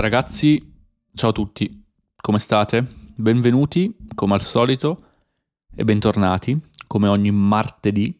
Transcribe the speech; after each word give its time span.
Ragazzi, 0.00 0.74
ciao 1.12 1.30
a 1.30 1.32
tutti, 1.32 1.84
come 2.20 2.38
state? 2.38 2.86
Benvenuti, 3.16 3.96
come 4.14 4.34
al 4.34 4.42
solito, 4.42 5.14
e 5.74 5.82
bentornati, 5.82 6.56
come 6.86 7.08
ogni 7.08 7.32
martedì, 7.32 8.16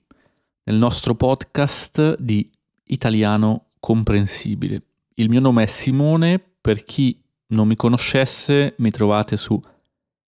nel 0.64 0.76
nostro 0.76 1.14
podcast 1.14 2.16
di 2.18 2.50
Italiano 2.86 3.66
Comprensibile. 3.78 4.82
Il 5.14 5.28
mio 5.28 5.38
nome 5.38 5.62
è 5.62 5.66
Simone, 5.66 6.44
per 6.60 6.84
chi 6.84 7.22
non 7.50 7.68
mi 7.68 7.76
conoscesse 7.76 8.74
mi 8.78 8.90
trovate 8.90 9.36
su 9.36 9.56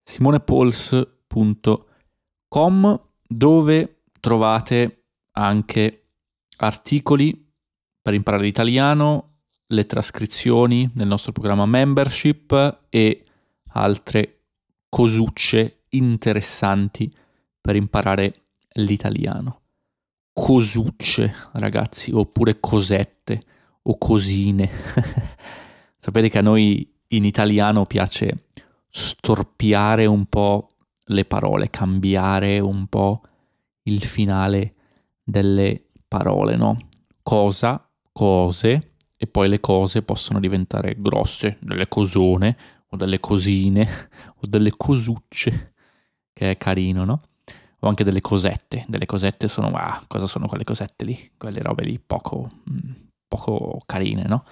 simonepols.com 0.05 3.01
dove 3.27 4.02
trovate 4.21 5.07
anche 5.32 6.05
articoli 6.59 7.52
per 8.01 8.15
imparare 8.15 8.45
l'italiano, 8.45 9.30
le 9.73 9.87
trascrizioni 9.87 10.91
nel 10.95 11.06
nostro 11.06 11.33
programma 11.33 11.66
membership 11.66 12.87
e 12.88 13.24
altre 13.73 14.41
cosucce 14.88 15.84
interessanti 15.91 17.12
per 17.60 17.77
imparare 17.77 18.43
l'italiano. 18.74 19.60
Cosucce, 20.33 21.34
ragazzi, 21.52 22.10
oppure 22.12 22.59
cosette 22.59 23.43
o 23.83 23.98
cosine. 23.98 24.70
Sapete 25.98 26.29
che 26.29 26.38
a 26.38 26.43
noi 26.43 26.93
in 27.09 27.24
italiano 27.24 27.87
piace 27.87 28.46
storpiare 28.88 30.07
un 30.07 30.27
po' 30.27 30.68
le 31.05 31.24
parole, 31.24 31.71
cambiare 31.71 32.59
un 32.59 32.87
po' 32.87 33.21
il 33.82 34.02
finale 34.05 34.74
delle 35.23 35.85
parole, 36.09 36.57
no? 36.57 36.79
Cosa, 37.23 37.88
cose, 38.13 38.90
e 39.23 39.26
poi 39.26 39.51
le 39.51 39.60
cose 39.60 40.01
possono 40.01 40.40
diventare 40.40 40.95
grosse, 40.96 41.59
delle 41.60 41.88
cosone 41.88 42.57
o 42.88 42.96
delle 42.96 43.21
cosine 43.21 44.09
o 44.40 44.46
delle 44.46 44.73
cosucce, 44.74 45.74
che 46.32 46.52
è 46.52 46.57
carino, 46.57 47.04
no? 47.04 47.21
O 47.80 47.88
anche 47.88 48.02
delle 48.02 48.23
cosette. 48.23 48.87
Delle 48.88 49.04
cosette 49.04 49.46
sono, 49.46 49.68
ah, 49.76 50.02
cosa 50.07 50.26
sono 50.26 50.46
quelle 50.46 50.65
cosette 50.65 51.04
lì? 51.04 51.32
Quelle 51.37 51.60
robe 51.60 51.85
lì 51.85 51.98
poco, 51.98 52.51
mm, 52.71 52.93
poco 53.29 53.82
carine, 53.85 54.23
no? 54.23 54.43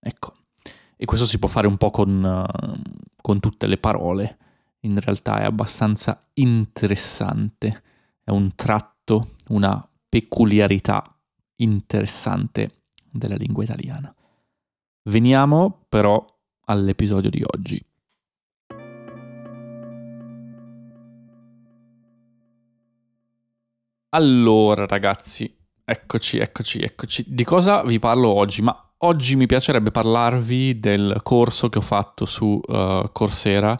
Ecco. 0.00 0.32
E 0.96 1.04
questo 1.04 1.26
si 1.26 1.38
può 1.38 1.50
fare 1.50 1.66
un 1.66 1.76
po' 1.76 1.90
con, 1.90 2.46
con 3.20 3.38
tutte 3.38 3.66
le 3.66 3.76
parole. 3.76 4.38
In 4.86 4.98
realtà 4.98 5.40
è 5.40 5.44
abbastanza 5.44 6.26
interessante. 6.32 7.82
È 8.24 8.30
un 8.30 8.54
tratto, 8.54 9.34
una 9.48 9.86
peculiarità 10.08 11.04
interessante 11.56 12.84
della 13.18 13.36
lingua 13.36 13.64
italiana. 13.64 14.14
Veniamo 15.04 15.84
però 15.88 16.24
all'episodio 16.66 17.30
di 17.30 17.42
oggi. 17.44 17.84
Allora 24.10 24.86
ragazzi, 24.86 25.54
eccoci, 25.84 26.38
eccoci, 26.38 26.80
eccoci. 26.80 27.24
Di 27.26 27.44
cosa 27.44 27.82
vi 27.82 27.98
parlo 27.98 28.28
oggi? 28.28 28.62
Ma 28.62 28.94
oggi 28.98 29.36
mi 29.36 29.46
piacerebbe 29.46 29.90
parlarvi 29.90 30.80
del 30.80 31.20
corso 31.22 31.68
che 31.68 31.78
ho 31.78 31.82
fatto 31.82 32.24
su 32.24 32.60
uh, 32.62 33.10
Coursera 33.12 33.76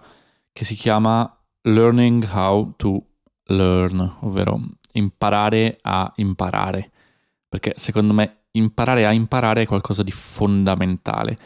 che 0.53 0.64
si 0.64 0.75
chiama 0.75 1.31
Learning 1.62 2.29
How 2.31 2.75
to 2.77 3.03
Learn, 3.45 4.19
ovvero 4.20 4.61
imparare 4.92 5.79
a 5.81 6.12
imparare. 6.17 6.91
Perché 7.48 7.73
secondo 7.77 8.12
me 8.12 8.45
imparare 8.57 9.07
a 9.07 9.12
imparare 9.12 9.62
è 9.62 9.67
qualcosa 9.67 10.03
di 10.03 10.11
fondamentale. 10.11 11.36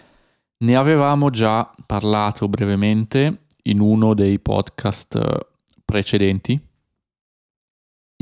Ne 0.59 0.77
avevamo 0.77 1.31
già 1.31 1.73
parlato 1.87 2.49
brevemente 2.49 3.47
in 3.63 3.81
uno 3.81 4.15
dei 4.15 4.39
podcast 4.39 5.17
eh, 5.17 5.47
precedenti. 5.85 6.61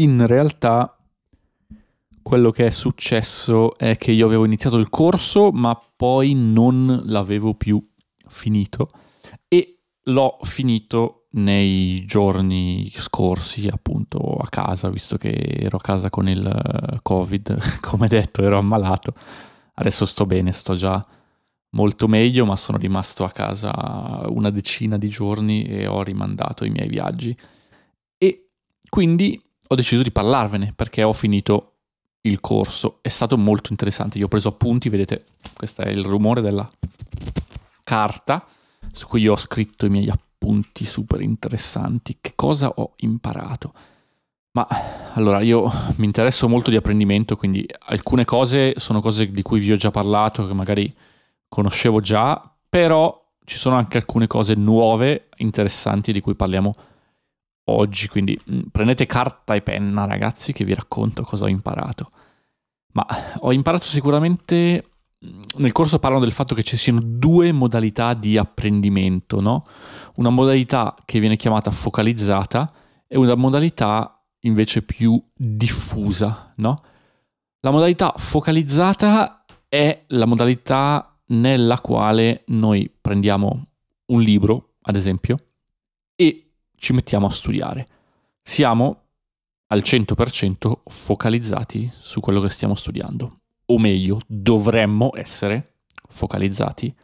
In 0.00 0.26
realtà 0.26 0.96
quello 2.22 2.50
che 2.50 2.66
è 2.66 2.70
successo 2.70 3.76
è 3.76 3.96
che 3.96 4.12
io 4.12 4.26
avevo 4.26 4.44
iniziato 4.44 4.76
il 4.76 4.90
corso 4.90 5.50
ma 5.50 5.80
poi 5.96 6.34
non 6.34 7.02
l'avevo 7.06 7.54
più 7.54 7.82
finito 8.26 8.90
e 9.48 9.78
l'ho 10.04 10.38
finito 10.42 11.17
nei 11.30 12.04
giorni 12.06 12.90
scorsi 12.96 13.68
appunto 13.68 14.18
a 14.18 14.48
casa, 14.48 14.88
visto 14.88 15.18
che 15.18 15.30
ero 15.30 15.76
a 15.76 15.80
casa 15.80 16.08
con 16.10 16.28
il 16.28 16.46
eh, 16.46 17.00
Covid, 17.02 17.80
come 17.80 18.08
detto 18.08 18.42
ero 18.42 18.58
ammalato, 18.58 19.14
adesso 19.74 20.06
sto 20.06 20.24
bene, 20.24 20.52
sto 20.52 20.74
già 20.74 21.04
molto 21.70 22.08
meglio, 22.08 22.46
ma 22.46 22.56
sono 22.56 22.78
rimasto 22.78 23.24
a 23.24 23.30
casa 23.30 24.24
una 24.28 24.50
decina 24.50 24.96
di 24.96 25.08
giorni 25.08 25.64
e 25.64 25.86
ho 25.86 26.02
rimandato 26.02 26.64
i 26.64 26.70
miei 26.70 26.88
viaggi. 26.88 27.36
E 28.16 28.48
quindi 28.88 29.40
ho 29.68 29.74
deciso 29.74 30.02
di 30.02 30.10
parlarvene 30.10 30.72
perché 30.74 31.02
ho 31.02 31.12
finito 31.12 31.74
il 32.22 32.40
corso, 32.40 32.98
è 33.02 33.08
stato 33.08 33.36
molto 33.36 33.70
interessante, 33.70 34.18
io 34.18 34.26
ho 34.26 34.28
preso 34.28 34.48
appunti, 34.48 34.88
vedete, 34.88 35.24
questo 35.54 35.82
è 35.82 35.88
il 35.88 36.04
rumore 36.04 36.40
della 36.40 36.68
carta 37.84 38.44
su 38.90 39.06
cui 39.06 39.26
ho 39.28 39.36
scritto 39.36 39.86
i 39.86 39.90
miei 39.90 40.08
appunti 40.08 40.27
punti 40.38 40.84
super 40.84 41.20
interessanti. 41.20 42.18
Che 42.20 42.32
cosa 42.34 42.68
ho 42.68 42.92
imparato? 42.96 43.74
Ma 44.52 44.66
allora 45.14 45.40
io 45.40 45.70
mi 45.96 46.06
interesso 46.06 46.48
molto 46.48 46.70
di 46.70 46.76
apprendimento, 46.76 47.36
quindi 47.36 47.66
alcune 47.86 48.24
cose 48.24 48.74
sono 48.76 49.00
cose 49.00 49.30
di 49.30 49.42
cui 49.42 49.60
vi 49.60 49.72
ho 49.72 49.76
già 49.76 49.90
parlato, 49.90 50.46
che 50.46 50.54
magari 50.54 50.94
conoscevo 51.48 52.00
già, 52.00 52.50
però 52.68 53.26
ci 53.44 53.56
sono 53.56 53.76
anche 53.76 53.98
alcune 53.98 54.26
cose 54.26 54.54
nuove, 54.54 55.28
interessanti 55.36 56.12
di 56.12 56.20
cui 56.20 56.34
parliamo 56.34 56.72
oggi. 57.64 58.08
Quindi 58.08 58.38
mm, 58.50 58.60
prendete 58.72 59.06
carta 59.06 59.54
e 59.54 59.62
penna, 59.62 60.06
ragazzi, 60.06 60.52
che 60.52 60.64
vi 60.64 60.74
racconto 60.74 61.22
cosa 61.22 61.44
ho 61.44 61.48
imparato. 61.48 62.10
Ma 62.92 63.06
ho 63.40 63.52
imparato 63.52 63.84
sicuramente 63.84 64.84
nel 65.20 65.72
corso 65.72 65.98
parlano 65.98 66.22
del 66.22 66.32
fatto 66.32 66.54
che 66.54 66.62
ci 66.62 66.76
siano 66.76 67.00
due 67.02 67.50
modalità 67.50 68.14
di 68.14 68.36
apprendimento, 68.36 69.40
no? 69.40 69.66
Una 70.16 70.30
modalità 70.30 70.94
che 71.04 71.18
viene 71.18 71.36
chiamata 71.36 71.70
focalizzata 71.70 72.72
e 73.06 73.16
una 73.16 73.34
modalità 73.34 74.22
invece 74.42 74.82
più 74.82 75.20
diffusa, 75.34 76.52
no? 76.56 76.82
La 77.60 77.70
modalità 77.70 78.14
focalizzata 78.16 79.44
è 79.68 80.04
la 80.08 80.26
modalità 80.26 81.18
nella 81.26 81.80
quale 81.80 82.44
noi 82.46 82.88
prendiamo 82.88 83.64
un 84.06 84.22
libro, 84.22 84.74
ad 84.82 84.94
esempio, 84.94 85.36
e 86.14 86.52
ci 86.76 86.92
mettiamo 86.92 87.26
a 87.26 87.30
studiare. 87.30 87.86
Siamo 88.40 89.02
al 89.66 89.80
100% 89.80 90.72
focalizzati 90.86 91.90
su 91.98 92.20
quello 92.20 92.40
che 92.40 92.48
stiamo 92.48 92.76
studiando 92.76 93.32
o 93.70 93.78
meglio, 93.78 94.20
dovremmo 94.26 95.10
essere 95.14 95.74
focalizzati 96.08 96.94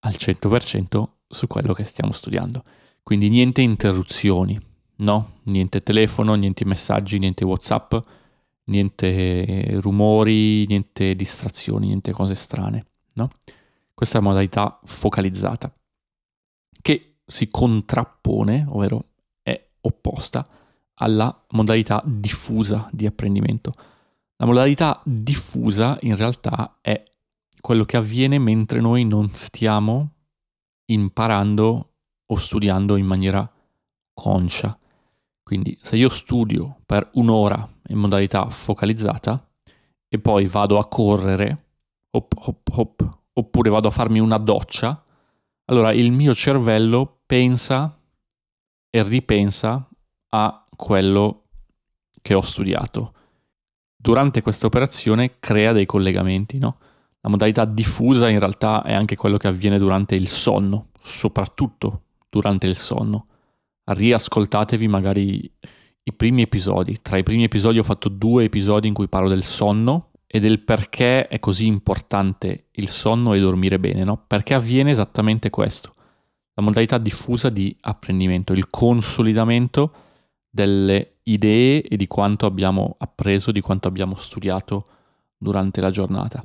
al 0.00 0.14
100% 0.16 1.04
su 1.28 1.46
quello 1.46 1.72
che 1.72 1.84
stiamo 1.84 2.12
studiando. 2.12 2.62
Quindi 3.02 3.28
niente 3.28 3.60
interruzioni, 3.60 4.58
no? 4.96 5.40
Niente 5.44 5.82
telefono, 5.82 6.34
niente 6.34 6.64
messaggi, 6.64 7.18
niente 7.18 7.44
WhatsApp, 7.44 7.94
niente 8.64 9.78
rumori, 9.80 10.66
niente 10.66 11.14
distrazioni, 11.14 11.88
niente 11.88 12.12
cose 12.12 12.34
strane, 12.34 12.86
no? 13.14 13.28
Questa 13.92 14.18
è 14.18 14.20
la 14.22 14.28
modalità 14.28 14.80
focalizzata, 14.84 15.72
che 16.80 17.16
si 17.26 17.48
contrappone, 17.48 18.66
ovvero 18.68 19.04
è 19.42 19.68
opposta 19.82 20.46
alla 20.94 21.44
modalità 21.50 22.02
diffusa 22.06 22.88
di 22.92 23.04
apprendimento 23.04 23.74
la 24.44 24.50
modalità 24.50 25.00
diffusa 25.04 25.96
in 26.02 26.16
realtà 26.16 26.76
è 26.82 27.02
quello 27.62 27.86
che 27.86 27.96
avviene 27.96 28.38
mentre 28.38 28.78
noi 28.78 29.04
non 29.04 29.32
stiamo 29.32 30.10
imparando 30.90 31.92
o 32.26 32.36
studiando 32.36 32.96
in 32.96 33.06
maniera 33.06 33.50
conscia. 34.12 34.78
Quindi 35.42 35.78
se 35.80 35.96
io 35.96 36.10
studio 36.10 36.80
per 36.84 37.08
un'ora 37.14 37.66
in 37.88 37.96
modalità 37.96 38.50
focalizzata 38.50 39.48
e 40.08 40.18
poi 40.18 40.44
vado 40.44 40.78
a 40.78 40.88
correre, 40.88 41.68
hop, 42.10 42.34
hop, 42.36 42.68
hop, 42.70 43.18
oppure 43.32 43.70
vado 43.70 43.88
a 43.88 43.92
farmi 43.92 44.18
una 44.18 44.36
doccia, 44.36 45.02
allora 45.70 45.90
il 45.92 46.12
mio 46.12 46.34
cervello 46.34 47.20
pensa 47.24 47.98
e 48.90 49.02
ripensa 49.02 49.88
a 50.34 50.66
quello 50.76 51.46
che 52.20 52.34
ho 52.34 52.42
studiato 52.42 53.14
durante 54.04 54.42
questa 54.42 54.66
operazione 54.66 55.36
crea 55.40 55.72
dei 55.72 55.86
collegamenti, 55.86 56.58
no? 56.58 56.76
La 57.22 57.30
modalità 57.30 57.64
diffusa 57.64 58.28
in 58.28 58.38
realtà 58.38 58.82
è 58.82 58.92
anche 58.92 59.16
quello 59.16 59.38
che 59.38 59.48
avviene 59.48 59.78
durante 59.78 60.14
il 60.14 60.28
sonno, 60.28 60.88
soprattutto 61.00 62.02
durante 62.28 62.66
il 62.66 62.76
sonno. 62.76 63.28
Riascoltatevi 63.82 64.88
magari 64.88 65.50
i 66.02 66.12
primi 66.12 66.42
episodi. 66.42 66.98
Tra 67.00 67.16
i 67.16 67.22
primi 67.22 67.44
episodi 67.44 67.78
ho 67.78 67.82
fatto 67.82 68.10
due 68.10 68.44
episodi 68.44 68.88
in 68.88 68.92
cui 68.92 69.08
parlo 69.08 69.30
del 69.30 69.42
sonno 69.42 70.10
e 70.26 70.38
del 70.38 70.60
perché 70.60 71.26
è 71.26 71.40
così 71.40 71.66
importante 71.66 72.66
il 72.72 72.90
sonno 72.90 73.32
e 73.32 73.40
dormire 73.40 73.78
bene, 73.78 74.04
no? 74.04 74.22
Perché 74.26 74.52
avviene 74.52 74.90
esattamente 74.90 75.48
questo, 75.48 75.94
la 76.52 76.62
modalità 76.62 76.98
diffusa 76.98 77.48
di 77.48 77.74
apprendimento, 77.80 78.52
il 78.52 78.68
consolidamento 78.68 79.92
delle 80.50 81.13
idee 81.24 81.82
e 81.82 81.96
di 81.96 82.06
quanto 82.06 82.46
abbiamo 82.46 82.96
appreso, 82.98 83.52
di 83.52 83.60
quanto 83.60 83.88
abbiamo 83.88 84.14
studiato 84.14 84.84
durante 85.36 85.80
la 85.80 85.90
giornata. 85.90 86.42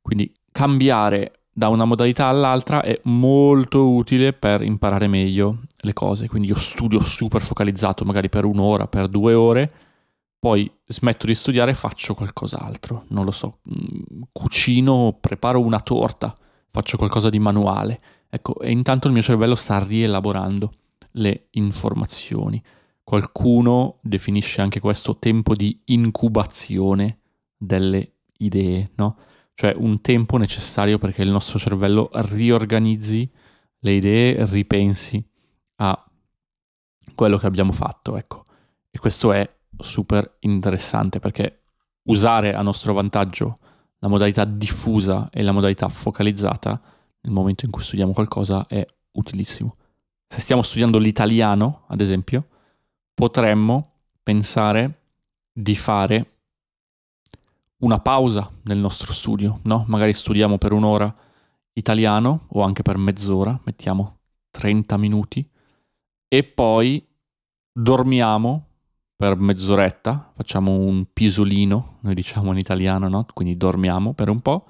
Quindi 0.00 0.32
cambiare 0.50 1.42
da 1.54 1.68
una 1.68 1.84
modalità 1.84 2.26
all'altra 2.26 2.82
è 2.82 2.98
molto 3.04 3.90
utile 3.90 4.32
per 4.32 4.62
imparare 4.62 5.06
meglio 5.06 5.60
le 5.78 5.92
cose. 5.92 6.28
Quindi 6.28 6.48
io 6.48 6.56
studio 6.56 7.00
super 7.00 7.42
focalizzato, 7.42 8.04
magari 8.04 8.28
per 8.28 8.44
un'ora, 8.44 8.86
per 8.86 9.08
due 9.08 9.34
ore, 9.34 9.70
poi 10.38 10.70
smetto 10.86 11.26
di 11.26 11.34
studiare 11.34 11.72
e 11.72 11.74
faccio 11.74 12.14
qualcos'altro. 12.14 13.04
Non 13.08 13.24
lo 13.24 13.30
so, 13.30 13.58
mm, 13.68 14.22
cucino, 14.32 15.16
preparo 15.20 15.60
una 15.60 15.80
torta, 15.80 16.34
faccio 16.70 16.96
qualcosa 16.96 17.28
di 17.28 17.38
manuale. 17.38 18.00
Ecco, 18.30 18.58
e 18.60 18.70
intanto 18.70 19.06
il 19.06 19.12
mio 19.12 19.22
cervello 19.22 19.54
sta 19.54 19.78
rielaborando 19.78 20.72
le 21.12 21.48
informazioni. 21.50 22.62
Qualcuno 23.12 23.98
definisce 24.00 24.62
anche 24.62 24.80
questo 24.80 25.18
tempo 25.18 25.54
di 25.54 25.82
incubazione 25.84 27.18
delle 27.54 28.20
idee, 28.38 28.92
no? 28.94 29.18
Cioè 29.52 29.74
un 29.76 30.00
tempo 30.00 30.38
necessario 30.38 30.96
perché 30.96 31.20
il 31.20 31.28
nostro 31.28 31.58
cervello 31.58 32.08
riorganizzi 32.10 33.30
le 33.80 33.92
idee, 33.92 34.46
ripensi 34.46 35.22
a 35.74 36.10
quello 37.14 37.36
che 37.36 37.44
abbiamo 37.44 37.72
fatto, 37.72 38.16
ecco. 38.16 38.44
E 38.90 38.98
questo 38.98 39.30
è 39.30 39.58
super 39.76 40.38
interessante 40.40 41.20
perché 41.20 41.64
usare 42.04 42.54
a 42.54 42.62
nostro 42.62 42.94
vantaggio 42.94 43.58
la 43.98 44.08
modalità 44.08 44.46
diffusa 44.46 45.28
e 45.28 45.42
la 45.42 45.52
modalità 45.52 45.90
focalizzata 45.90 46.80
nel 47.20 47.32
momento 47.34 47.66
in 47.66 47.72
cui 47.72 47.82
studiamo 47.82 48.14
qualcosa 48.14 48.66
è 48.66 48.82
utilissimo. 49.18 49.76
Se 50.26 50.40
stiamo 50.40 50.62
studiando 50.62 50.96
l'italiano, 50.96 51.84
ad 51.88 52.00
esempio, 52.00 52.46
potremmo 53.14 53.90
pensare 54.22 55.00
di 55.52 55.74
fare 55.74 56.26
una 57.82 57.98
pausa 57.98 58.50
nel 58.62 58.78
nostro 58.78 59.12
studio, 59.12 59.60
no? 59.64 59.84
Magari 59.88 60.12
studiamo 60.12 60.58
per 60.58 60.72
un'ora 60.72 61.14
italiano 61.74 62.46
o 62.48 62.62
anche 62.62 62.82
per 62.82 62.96
mezz'ora, 62.96 63.58
mettiamo 63.64 64.18
30 64.50 64.96
minuti, 64.96 65.48
e 66.28 66.44
poi 66.44 67.04
dormiamo 67.72 68.66
per 69.16 69.36
mezz'oretta, 69.36 70.32
facciamo 70.34 70.72
un 70.72 71.06
pisolino, 71.12 71.98
noi 72.00 72.14
diciamo 72.14 72.52
in 72.52 72.58
italiano, 72.58 73.08
no? 73.08 73.26
Quindi 73.32 73.56
dormiamo 73.56 74.14
per 74.14 74.28
un 74.28 74.40
po' 74.40 74.66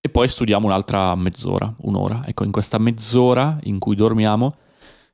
e 0.00 0.08
poi 0.08 0.28
studiamo 0.28 0.66
un'altra 0.66 1.14
mezz'ora, 1.14 1.72
un'ora. 1.78 2.26
Ecco, 2.26 2.44
in 2.44 2.52
questa 2.52 2.78
mezz'ora 2.78 3.58
in 3.64 3.78
cui 3.78 3.96
dormiamo, 3.96 4.54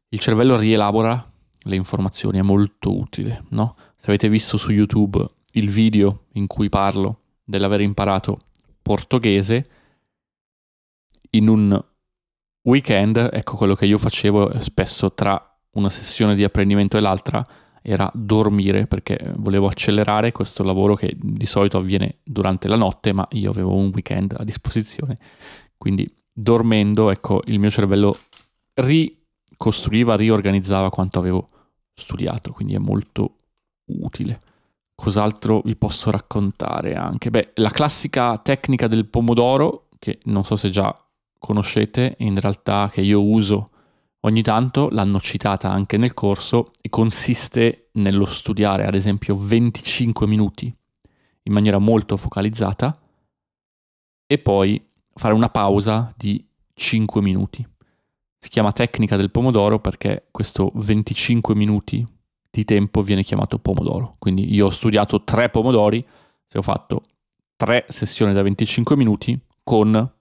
il 0.08 0.20
cervello 0.20 0.56
rielabora 0.56 1.32
le 1.64 1.76
informazioni, 1.76 2.38
è 2.38 2.42
molto 2.42 2.96
utile, 2.96 3.44
no? 3.50 3.76
Se 3.96 4.06
avete 4.06 4.28
visto 4.28 4.56
su 4.56 4.70
YouTube 4.70 5.26
il 5.52 5.70
video 5.70 6.24
in 6.32 6.46
cui 6.46 6.68
parlo 6.68 7.20
dell'aver 7.44 7.80
imparato 7.80 8.38
portoghese, 8.82 9.66
in 11.30 11.48
un 11.48 11.84
weekend, 12.62 13.30
ecco 13.32 13.56
quello 13.56 13.74
che 13.74 13.86
io 13.86 13.98
facevo 13.98 14.60
spesso 14.60 15.12
tra 15.12 15.58
una 15.72 15.90
sessione 15.90 16.34
di 16.34 16.44
apprendimento 16.44 16.96
e 16.96 17.00
l'altra, 17.00 17.44
era 17.82 18.10
dormire 18.14 18.86
perché 18.86 19.32
volevo 19.36 19.66
accelerare 19.66 20.32
questo 20.32 20.62
lavoro 20.62 20.94
che 20.94 21.14
di 21.20 21.44
solito 21.44 21.76
avviene 21.76 22.18
durante 22.22 22.68
la 22.68 22.76
notte, 22.76 23.12
ma 23.12 23.26
io 23.32 23.50
avevo 23.50 23.74
un 23.74 23.90
weekend 23.92 24.34
a 24.38 24.44
disposizione. 24.44 25.18
Quindi 25.76 26.10
dormendo, 26.32 27.10
ecco, 27.10 27.42
il 27.46 27.58
mio 27.58 27.70
cervello 27.70 28.16
ricostruiva, 28.74 30.16
riorganizzava 30.16 30.88
quanto 30.88 31.18
avevo 31.18 31.46
studiato, 31.94 32.52
quindi 32.52 32.74
è 32.74 32.78
molto 32.78 33.38
utile. 33.86 34.38
Cos'altro 34.94 35.60
vi 35.64 35.76
posso 35.76 36.10
raccontare 36.10 36.94
anche? 36.94 37.30
Beh, 37.30 37.52
la 37.54 37.70
classica 37.70 38.38
tecnica 38.38 38.86
del 38.86 39.06
pomodoro, 39.06 39.88
che 39.98 40.20
non 40.24 40.44
so 40.44 40.56
se 40.56 40.70
già 40.70 40.96
conoscete, 41.38 42.16
in 42.18 42.38
realtà 42.40 42.88
che 42.92 43.00
io 43.00 43.22
uso 43.22 43.70
ogni 44.20 44.42
tanto, 44.42 44.88
l'hanno 44.90 45.20
citata 45.20 45.70
anche 45.70 45.96
nel 45.96 46.14
corso, 46.14 46.70
e 46.80 46.88
consiste 46.88 47.88
nello 47.94 48.24
studiare 48.24 48.86
ad 48.86 48.94
esempio 48.94 49.36
25 49.36 50.26
minuti 50.26 50.74
in 51.46 51.52
maniera 51.52 51.78
molto 51.78 52.16
focalizzata 52.16 52.94
e 54.26 54.38
poi 54.38 54.82
fare 55.12 55.34
una 55.34 55.50
pausa 55.50 56.12
di 56.16 56.44
5 56.72 57.20
minuti. 57.20 57.66
Si 58.44 58.50
chiama 58.50 58.72
tecnica 58.72 59.16
del 59.16 59.30
pomodoro 59.30 59.78
perché 59.78 60.26
questo 60.30 60.70
25 60.74 61.54
minuti 61.54 62.06
di 62.50 62.66
tempo 62.66 63.00
viene 63.00 63.22
chiamato 63.22 63.58
pomodoro. 63.58 64.16
Quindi 64.18 64.52
io 64.52 64.66
ho 64.66 64.70
studiato 64.70 65.24
tre 65.24 65.48
pomodori, 65.48 66.06
se 66.46 66.58
ho 66.58 66.60
fatto 66.60 67.04
tre 67.56 67.86
sessioni 67.88 68.34
da 68.34 68.42
25 68.42 68.96
minuti 68.96 69.40
con 69.62 70.14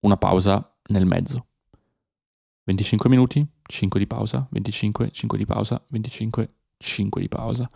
una 0.00 0.16
pausa 0.16 0.76
nel 0.88 1.06
mezzo. 1.06 1.46
25 2.64 3.08
minuti, 3.08 3.46
5 3.62 4.00
di 4.00 4.06
pausa, 4.08 4.44
25, 4.50 5.12
5 5.12 5.38
di 5.38 5.46
pausa, 5.46 5.80
25, 5.86 6.52
5 6.78 7.20
di 7.20 7.28
pausa. 7.28 7.70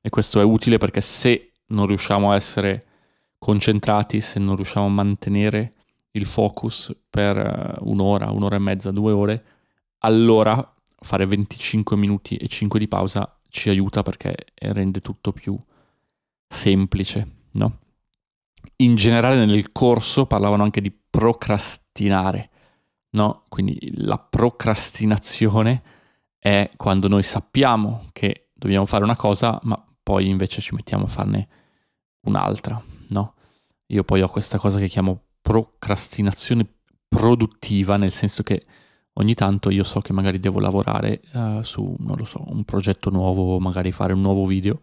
E 0.00 0.08
questo 0.08 0.38
è 0.40 0.44
utile 0.44 0.78
perché 0.78 1.00
se 1.00 1.54
non 1.70 1.88
riusciamo 1.88 2.30
a 2.30 2.36
essere 2.36 2.86
concentrati, 3.36 4.20
se 4.20 4.38
non 4.38 4.54
riusciamo 4.54 4.86
a 4.86 4.90
mantenere 4.90 5.72
il 6.18 6.26
focus 6.26 6.94
per 7.08 7.36
eh, 7.36 7.76
un'ora, 7.80 8.30
un'ora 8.30 8.56
e 8.56 8.60
mezza, 8.60 8.90
due 8.90 9.12
ore, 9.12 9.44
allora 10.00 10.74
fare 11.00 11.26
25 11.26 11.96
minuti 11.96 12.36
e 12.36 12.48
5 12.48 12.78
di 12.78 12.88
pausa 12.88 13.40
ci 13.48 13.70
aiuta 13.70 14.02
perché 14.02 14.34
rende 14.54 15.00
tutto 15.00 15.32
più 15.32 15.58
semplice, 16.46 17.46
no? 17.52 17.78
In 18.76 18.96
generale 18.96 19.44
nel 19.44 19.72
corso 19.72 20.26
parlavano 20.26 20.62
anche 20.62 20.80
di 20.80 20.90
procrastinare, 20.90 22.50
no? 23.10 23.44
Quindi 23.48 23.92
la 23.96 24.18
procrastinazione 24.18 25.82
è 26.38 26.70
quando 26.76 27.08
noi 27.08 27.22
sappiamo 27.22 28.08
che 28.12 28.50
dobbiamo 28.52 28.86
fare 28.86 29.04
una 29.04 29.16
cosa, 29.16 29.58
ma 29.62 29.82
poi 30.02 30.28
invece 30.28 30.60
ci 30.60 30.74
mettiamo 30.74 31.04
a 31.04 31.08
farne 31.08 31.48
un'altra, 32.22 32.82
no? 33.08 33.34
Io 33.86 34.04
poi 34.04 34.20
ho 34.20 34.28
questa 34.28 34.58
cosa 34.58 34.78
che 34.78 34.88
chiamo 34.88 35.27
procrastinazione 35.48 36.66
produttiva, 37.08 37.96
nel 37.96 38.12
senso 38.12 38.42
che 38.42 38.62
ogni 39.14 39.32
tanto 39.32 39.70
io 39.70 39.82
so 39.82 40.02
che 40.02 40.12
magari 40.12 40.38
devo 40.40 40.60
lavorare 40.60 41.22
uh, 41.32 41.62
su, 41.62 41.96
non 42.00 42.18
lo 42.18 42.26
so, 42.26 42.44
un 42.48 42.64
progetto 42.64 43.08
nuovo, 43.08 43.58
magari 43.58 43.90
fare 43.90 44.12
un 44.12 44.20
nuovo 44.20 44.44
video 44.44 44.80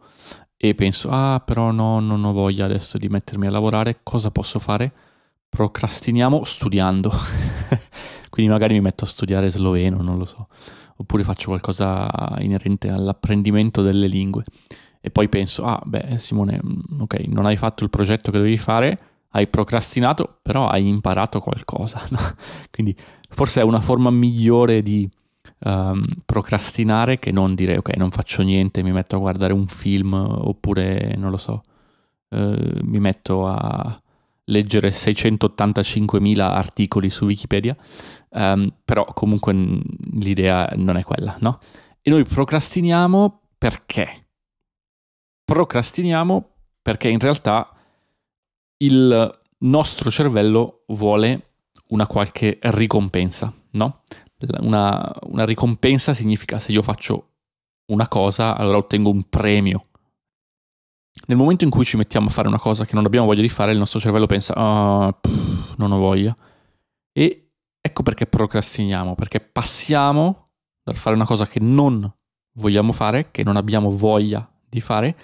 e 0.58 0.74
penso, 0.74 1.10
ah 1.12 1.40
però 1.46 1.70
no, 1.70 2.00
non 2.00 2.24
ho 2.24 2.34
voglia 2.34 2.66
adesso 2.66 2.98
di 2.98 3.08
mettermi 3.10 3.46
a 3.46 3.52
lavorare, 3.52 4.00
cosa 4.02 4.32
posso 4.32 4.58
fare? 4.58 4.92
Procrastiniamo 5.48 6.44
studiando. 6.44 7.12
Quindi 8.32 8.52
magari 8.52 8.74
mi 8.74 8.82
metto 8.82 9.04
a 9.04 9.08
studiare 9.08 9.52
sloveno, 9.52 10.02
non 10.02 10.18
lo 10.18 10.26
so, 10.26 10.48
oppure 10.96 11.24
faccio 11.24 11.50
qualcosa 11.50 12.10
inerente 12.40 12.90
all'apprendimento 12.90 13.84
delle 13.84 14.08
lingue. 14.08 14.44
E 15.00 15.12
poi 15.12 15.30
penso, 15.30 15.64
ah 15.64 15.80
beh 15.86 16.18
Simone, 16.18 16.60
mm, 16.60 17.02
ok, 17.02 17.20
non 17.28 17.46
hai 17.46 17.56
fatto 17.56 17.84
il 17.84 17.92
progetto 17.92 18.32
che 18.32 18.38
dovevi 18.38 18.58
fare, 18.58 18.98
hai 19.36 19.48
procrastinato, 19.48 20.40
però 20.42 20.68
hai 20.68 20.88
imparato 20.88 21.42
qualcosa. 21.42 22.02
No? 22.10 22.20
Quindi 22.72 22.96
forse 23.30 23.60
è 23.60 23.64
una 23.64 23.82
forma 23.82 24.10
migliore 24.10 24.82
di 24.82 25.10
um, 25.60 26.04
procrastinare 26.26 27.20
che 27.20 27.32
non 27.32 27.54
dire 27.54 27.78
ok, 27.78 27.96
non 27.98 28.12
faccio 28.12 28.42
niente, 28.44 28.82
mi 28.82 28.94
metto 28.94 29.18
a 29.18 29.20
guardare 29.20 29.52
un 29.52 29.68
film 29.68 30.14
oppure 30.14 31.16
non 31.18 31.32
lo 31.32 31.38
so, 31.38 31.64
uh, 32.30 32.80
mi 32.82 33.00
metto 33.00 33.46
a 33.46 34.00
leggere 34.46 34.90
685.000 34.90 36.40
articoli 36.40 37.10
su 37.10 37.26
Wikipedia, 37.26 37.76
um, 38.30 38.72
però 38.86 39.04
comunque 39.06 39.54
l'idea 40.14 40.72
non 40.78 40.96
è 40.96 41.04
quella, 41.04 41.36
no? 41.40 41.60
E 42.02 42.10
noi 42.10 42.24
procrastiniamo 42.24 43.42
perché? 43.58 44.28
Procrastiniamo 45.44 46.50
perché 46.82 47.10
in 47.10 47.20
realtà 47.20 47.75
il 48.78 49.40
nostro 49.60 50.12
cervello 50.12 50.84
vuole 50.88 51.54
una 51.90 52.08
qualche 52.08 52.58
ricompensa, 52.62 53.54
no? 53.72 54.02
Una, 54.60 55.16
una, 55.24 55.46
ricompensa 55.46 56.14
significa 56.14 56.60
se 56.60 56.72
io 56.72 56.82
faccio 56.82 57.30
una 57.92 58.08
cosa, 58.08 58.56
allora 58.56 58.78
ottengo 58.78 59.10
un 59.10 59.24
premio. 59.30 59.86
Nel 61.28 61.38
momento 61.38 61.64
in 61.64 61.70
cui 61.70 61.86
ci 61.86 61.98
mettiamo 61.98 62.28
a 62.28 62.32
fare 62.32 62.48
una 62.48 62.60
cosa 62.60 62.86
che 62.86 62.96
non 62.96 63.06
abbiamo 63.06 63.26
voglia 63.26 63.42
di 63.42 63.50
fare, 63.50 63.72
il 63.72 63.78
nostro 63.78 64.00
cervello 64.00 64.26
pensa, 64.26 64.54
oh, 64.54 65.14
pff, 65.14 65.78
non 65.78 65.92
ho 65.92 65.98
voglia. 65.98 66.36
E 67.14 67.52
ecco 67.80 68.04
perché 68.04 68.26
procrastiniamo, 68.28 69.16
perché 69.16 69.40
passiamo 69.40 70.50
dal 70.84 70.98
fare 70.98 71.16
una 71.16 71.26
cosa 71.26 71.48
che 71.48 71.60
non 71.60 72.12
vogliamo 72.58 72.92
fare, 72.92 73.32
che 73.32 73.44
non 73.44 73.56
abbiamo 73.56 73.90
voglia 73.90 74.48
di 74.68 74.82
fare, 74.82 75.16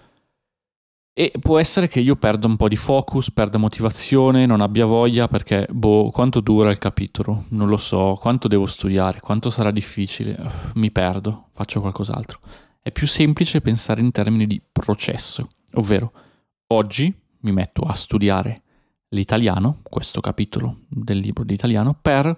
E 1.15 1.31
può 1.39 1.59
essere 1.59 1.87
che 1.87 1.99
io 1.99 2.15
perda 2.15 2.47
un 2.47 2.55
po' 2.55 2.67
di 2.67 2.75
focus, 2.75 3.29
perda 3.29 3.59
motivazione, 3.59 4.47
non 4.47 4.61
abbia 4.61 4.85
voglia 4.85 5.27
perché, 5.27 5.67
boh, 5.69 6.09
quanto 6.09 6.39
dura 6.39 6.71
il 6.71 6.79
capitolo? 6.79 7.45
Non 7.49 7.67
lo 7.67 7.77
so, 7.77 8.17
quanto 8.19 8.47
devo 8.47 8.65
studiare, 8.65 9.19
quanto 9.19 9.51
sarà 9.51 9.69
difficile, 9.69 10.35
Uff, 10.39 10.73
mi 10.73 10.89
perdo, 10.89 11.49
faccio 11.51 11.81
qualcos'altro. 11.81 12.39
È 12.81 12.91
più 12.91 13.05
semplice 13.05 13.61
pensare 13.61 14.01
in 14.01 14.09
termini 14.09 14.47
di 14.47 14.59
processo, 14.71 15.49
ovvero 15.73 16.11
oggi 16.69 17.13
mi 17.41 17.51
metto 17.51 17.83
a 17.83 17.93
studiare 17.93 18.63
l'italiano, 19.09 19.81
questo 19.83 20.19
capitolo 20.19 20.79
del 20.87 21.19
libro 21.19 21.43
di 21.43 21.53
italiano, 21.53 21.93
per 21.93 22.35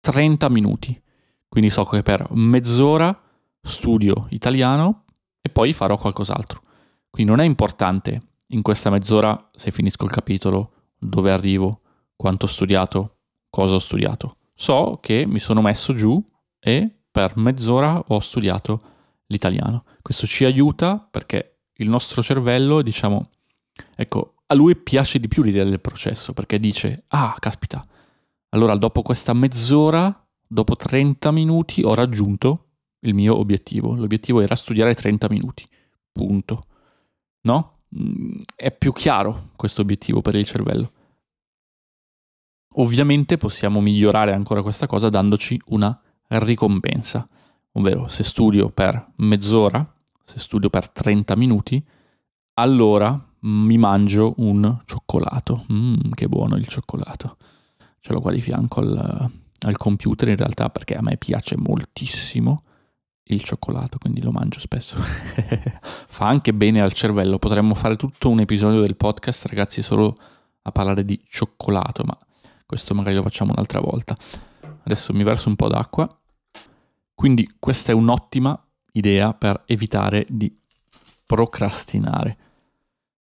30 0.00 0.48
minuti. 0.48 0.98
Quindi 1.46 1.68
so 1.68 1.84
che 1.84 2.02
per 2.02 2.26
mezz'ora 2.30 3.14
studio 3.60 4.28
italiano 4.30 5.04
e 5.42 5.50
poi 5.50 5.74
farò 5.74 5.98
qualcos'altro. 5.98 6.62
Quindi 7.12 7.30
non 7.30 7.40
è 7.40 7.44
importante 7.44 8.20
in 8.52 8.62
questa 8.62 8.88
mezz'ora 8.88 9.50
se 9.52 9.70
finisco 9.70 10.06
il 10.06 10.10
capitolo, 10.10 10.94
dove 10.98 11.30
arrivo, 11.30 11.82
quanto 12.16 12.46
ho 12.46 12.48
studiato, 12.48 13.18
cosa 13.50 13.74
ho 13.74 13.78
studiato. 13.78 14.38
So 14.54 14.98
che 15.02 15.26
mi 15.26 15.38
sono 15.38 15.60
messo 15.60 15.92
giù 15.92 16.22
e 16.58 17.02
per 17.10 17.36
mezz'ora 17.36 18.02
ho 18.06 18.18
studiato 18.18 18.80
l'italiano. 19.26 19.84
Questo 20.00 20.26
ci 20.26 20.46
aiuta 20.46 21.06
perché 21.10 21.64
il 21.74 21.88
nostro 21.90 22.22
cervello, 22.22 22.80
diciamo, 22.80 23.28
ecco, 23.94 24.36
a 24.46 24.54
lui 24.54 24.74
piace 24.74 25.20
di 25.20 25.28
più 25.28 25.42
l'idea 25.42 25.64
del 25.64 25.80
processo 25.80 26.32
perché 26.32 26.58
dice, 26.58 27.04
ah, 27.08 27.36
caspita, 27.38 27.86
allora 28.54 28.74
dopo 28.76 29.02
questa 29.02 29.34
mezz'ora, 29.34 30.26
dopo 30.46 30.76
30 30.76 31.30
minuti, 31.30 31.82
ho 31.82 31.92
raggiunto 31.92 32.68
il 33.00 33.12
mio 33.12 33.36
obiettivo. 33.36 33.94
L'obiettivo 33.94 34.40
era 34.40 34.54
studiare 34.54 34.94
30 34.94 35.28
minuti, 35.28 35.68
punto 36.10 36.68
no? 37.42 37.78
Mm, 37.98 38.38
è 38.54 38.72
più 38.72 38.92
chiaro 38.92 39.50
questo 39.56 39.82
obiettivo 39.82 40.20
per 40.20 40.34
il 40.34 40.44
cervello. 40.44 40.92
Ovviamente 42.76 43.36
possiamo 43.36 43.80
migliorare 43.80 44.32
ancora 44.32 44.62
questa 44.62 44.86
cosa 44.86 45.10
dandoci 45.10 45.60
una 45.66 45.98
ricompensa, 46.28 47.28
ovvero 47.72 48.08
se 48.08 48.24
studio 48.24 48.70
per 48.70 49.12
mezz'ora, 49.16 49.86
se 50.24 50.38
studio 50.38 50.70
per 50.70 50.90
30 50.90 51.36
minuti, 51.36 51.84
allora 52.54 53.18
mi 53.40 53.76
mangio 53.76 54.34
un 54.38 54.80
cioccolato. 54.86 55.66
Mmm, 55.70 56.12
che 56.14 56.28
buono 56.28 56.56
il 56.56 56.66
cioccolato. 56.66 57.36
Ce 58.00 58.12
l'ho 58.12 58.20
qua 58.20 58.32
di 58.32 58.40
fianco 58.40 58.80
al, 58.80 59.30
al 59.60 59.76
computer 59.76 60.28
in 60.28 60.36
realtà 60.36 60.70
perché 60.70 60.94
a 60.94 61.02
me 61.02 61.16
piace 61.16 61.56
moltissimo 61.56 62.62
il 63.32 63.42
cioccolato, 63.42 63.98
quindi 63.98 64.20
lo 64.22 64.30
mangio 64.30 64.60
spesso. 64.60 64.96
Fa 65.02 66.26
anche 66.26 66.52
bene 66.52 66.80
al 66.80 66.92
cervello. 66.92 67.38
Potremmo 67.38 67.74
fare 67.74 67.96
tutto 67.96 68.28
un 68.30 68.40
episodio 68.40 68.80
del 68.80 68.96
podcast, 68.96 69.46
ragazzi, 69.46 69.82
solo 69.82 70.14
a 70.62 70.70
parlare 70.70 71.04
di 71.04 71.20
cioccolato, 71.28 72.04
ma 72.04 72.16
questo 72.66 72.94
magari 72.94 73.16
lo 73.16 73.22
facciamo 73.22 73.52
un'altra 73.52 73.80
volta. 73.80 74.16
Adesso 74.84 75.12
mi 75.12 75.22
verso 75.22 75.48
un 75.48 75.56
po' 75.56 75.68
d'acqua. 75.68 76.08
Quindi 77.14 77.56
questa 77.58 77.92
è 77.92 77.94
un'ottima 77.94 78.58
idea 78.92 79.32
per 79.34 79.62
evitare 79.66 80.26
di 80.28 80.54
procrastinare. 81.26 82.36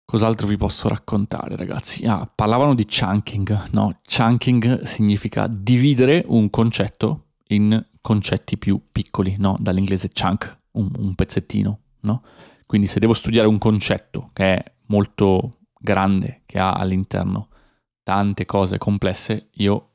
Cos'altro 0.05 0.47
vi 0.47 0.57
posso 0.57 0.87
raccontare, 0.87 1.55
ragazzi? 1.55 2.05
Ah, 2.05 2.29
parlavano 2.33 2.75
di 2.75 2.85
chunking. 2.85 3.69
No, 3.71 3.99
chunking 4.07 4.81
significa 4.83 5.47
dividere 5.47 6.23
un 6.27 6.49
concetto 6.49 7.27
in 7.47 7.83
concetti 8.03 8.57
più 8.57 8.79
piccoli, 8.91 9.37
no? 9.39 9.55
Dall'inglese 9.59 10.09
chunk, 10.09 10.59
un, 10.71 10.91
un 10.97 11.15
pezzettino, 11.15 11.79
no? 12.01 12.21
Quindi 12.65 12.87
se 12.87 12.99
devo 12.99 13.13
studiare 13.13 13.47
un 13.47 13.57
concetto 13.57 14.29
che 14.33 14.55
è 14.55 14.73
molto 14.87 15.59
grande, 15.79 16.41
che 16.45 16.59
ha 16.59 16.73
all'interno 16.73 17.47
tante 18.03 18.45
cose 18.45 18.77
complesse, 18.77 19.47
io 19.53 19.89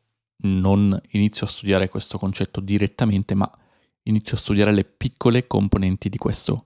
non 0.44 0.98
inizio 1.10 1.44
a 1.44 1.50
studiare 1.50 1.88
questo 1.88 2.16
concetto 2.18 2.60
direttamente, 2.60 3.34
ma 3.34 3.50
inizio 4.04 4.36
a 4.36 4.40
studiare 4.40 4.72
le 4.72 4.84
piccole 4.84 5.46
componenti 5.46 6.08
di 6.08 6.16
questo 6.16 6.64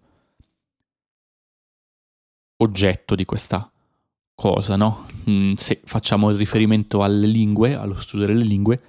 oggetto, 2.58 3.16
di 3.16 3.24
questa 3.24 3.68
cosa, 4.32 4.76
no? 4.76 5.06
Mm, 5.28 5.54
se 5.54 5.80
facciamo 5.84 6.30
il 6.30 6.36
riferimento 6.36 7.02
alle 7.02 7.26
lingue, 7.26 7.74
allo 7.74 7.98
studio 7.98 8.26
delle 8.26 8.44
lingue, 8.44 8.80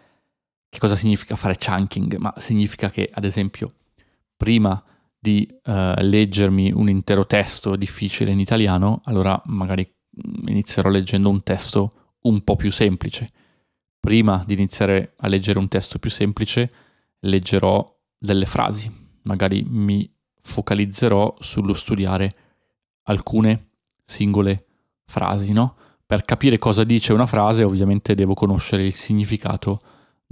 che 0.74 0.80
cosa 0.80 0.96
significa 0.96 1.36
fare 1.36 1.56
chunking? 1.56 2.15
Ma 2.15 2.34
significa 2.38 2.89
che, 2.89 3.08
ad 3.13 3.25
esempio, 3.25 3.75
prima 4.36 4.84
di 5.20 5.48
uh, 5.65 5.94
leggermi 6.00 6.72
un 6.74 6.89
intero 6.89 7.27
testo 7.27 7.75
difficile 7.75 8.32
in 8.32 8.39
italiano, 8.39 9.01
allora 9.06 9.39
magari 9.46 9.86
mm, 9.86 10.48
inizierò 10.48 10.89
leggendo 10.89 11.30
un 11.30 11.44
testo 11.44 12.15
un 12.22 12.44
po' 12.44 12.56
più 12.56 12.72
semplice. 12.72 13.27
Prima 14.00 14.44
di 14.48 14.56
iniziare 14.56 15.13
a 15.18 15.27
leggere 15.27 15.60
un 15.60 15.68
testo 15.68 16.00
più 16.00 16.10
semplice, 16.10 16.72
leggerò 17.20 17.86
delle 18.18 18.48
frasi. 18.48 18.92
Magari 19.25 19.63
mi 19.68 20.12
focalizzerò 20.42 21.36
sullo 21.38 21.75
studiare 21.75 22.34
alcune 23.03 23.74
singole 24.03 24.65
frasi, 25.06 25.51
no? 25.51 25.75
Per 26.03 26.24
capire 26.25 26.58
cosa 26.58 26.84
dice 26.84 27.13
una 27.13 27.27
frase, 27.27 27.63
ovviamente 27.63 28.15
devo 28.15 28.34
conoscere 28.34 28.84
il 28.84 28.94
significato 28.96 29.77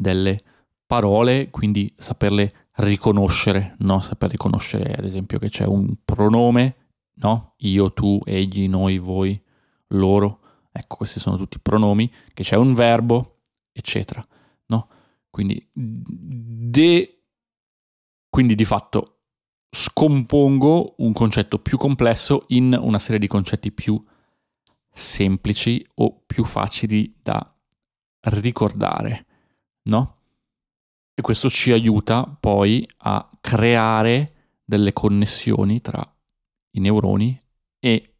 delle 0.01 0.41
parole, 0.85 1.49
quindi 1.51 1.93
saperle 1.95 2.69
riconoscere, 2.77 3.75
no? 3.79 4.01
Saper 4.01 4.31
riconoscere 4.31 4.93
ad 4.93 5.05
esempio 5.05 5.37
che 5.39 5.49
c'è 5.49 5.65
un 5.65 5.95
pronome, 6.03 6.75
no? 7.15 7.53
Io, 7.59 7.93
tu, 7.93 8.19
egli, 8.25 8.67
noi, 8.67 8.97
voi, 8.97 9.39
loro. 9.89 10.39
Ecco, 10.71 10.95
questi 10.97 11.19
sono 11.19 11.37
tutti 11.37 11.59
pronomi, 11.59 12.11
che 12.33 12.43
c'è 12.43 12.55
un 12.55 12.73
verbo, 12.73 13.41
eccetera, 13.71 14.25
no? 14.67 14.87
Quindi, 15.29 15.65
de... 15.71 17.21
quindi 18.29 18.55
di 18.55 18.65
fatto 18.65 19.19
scompongo 19.69 20.95
un 20.97 21.13
concetto 21.13 21.59
più 21.59 21.77
complesso 21.77 22.43
in 22.47 22.77
una 22.77 22.99
serie 22.99 23.19
di 23.19 23.27
concetti 23.27 23.71
più 23.71 24.03
semplici 24.91 25.85
o 25.95 26.21
più 26.25 26.43
facili 26.43 27.17
da 27.21 27.55
ricordare 28.23 29.27
no? 29.83 30.17
E 31.13 31.21
questo 31.21 31.49
ci 31.49 31.71
aiuta 31.71 32.25
poi 32.39 32.87
a 32.97 33.29
creare 33.39 34.33
delle 34.63 34.93
connessioni 34.93 35.81
tra 35.81 36.01
i 36.71 36.79
neuroni 36.79 37.39
e 37.79 38.13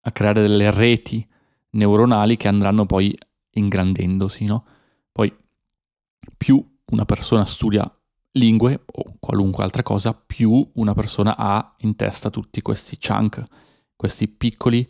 a 0.00 0.12
creare 0.12 0.42
delle 0.42 0.70
reti 0.70 1.26
neuronali 1.70 2.36
che 2.36 2.48
andranno 2.48 2.86
poi 2.86 3.16
ingrandendosi, 3.50 4.44
no? 4.44 4.64
Poi 5.10 5.34
più 6.36 6.64
una 6.86 7.04
persona 7.04 7.44
studia 7.44 7.90
lingue 8.32 8.82
o 8.86 9.16
qualunque 9.18 9.64
altra 9.64 9.82
cosa, 9.82 10.14
più 10.14 10.70
una 10.74 10.94
persona 10.94 11.36
ha 11.36 11.74
in 11.78 11.96
testa 11.96 12.30
tutti 12.30 12.62
questi 12.62 12.98
chunk, 12.98 13.42
questi 13.96 14.28
piccoli 14.28 14.88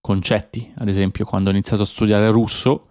concetti. 0.00 0.72
Ad 0.76 0.88
esempio, 0.88 1.24
quando 1.24 1.48
ho 1.48 1.52
iniziato 1.52 1.82
a 1.82 1.86
studiare 1.86 2.30
russo, 2.30 2.88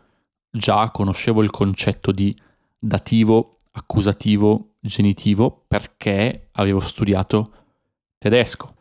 già 0.56 0.92
conoscevo 0.92 1.42
il 1.42 1.50
concetto 1.50 2.12
di 2.12 2.36
dativo, 2.78 3.58
accusativo, 3.72 4.76
genitivo 4.80 5.64
perché 5.68 6.50
avevo 6.52 6.80
studiato 6.80 7.52
tedesco. 8.20 8.76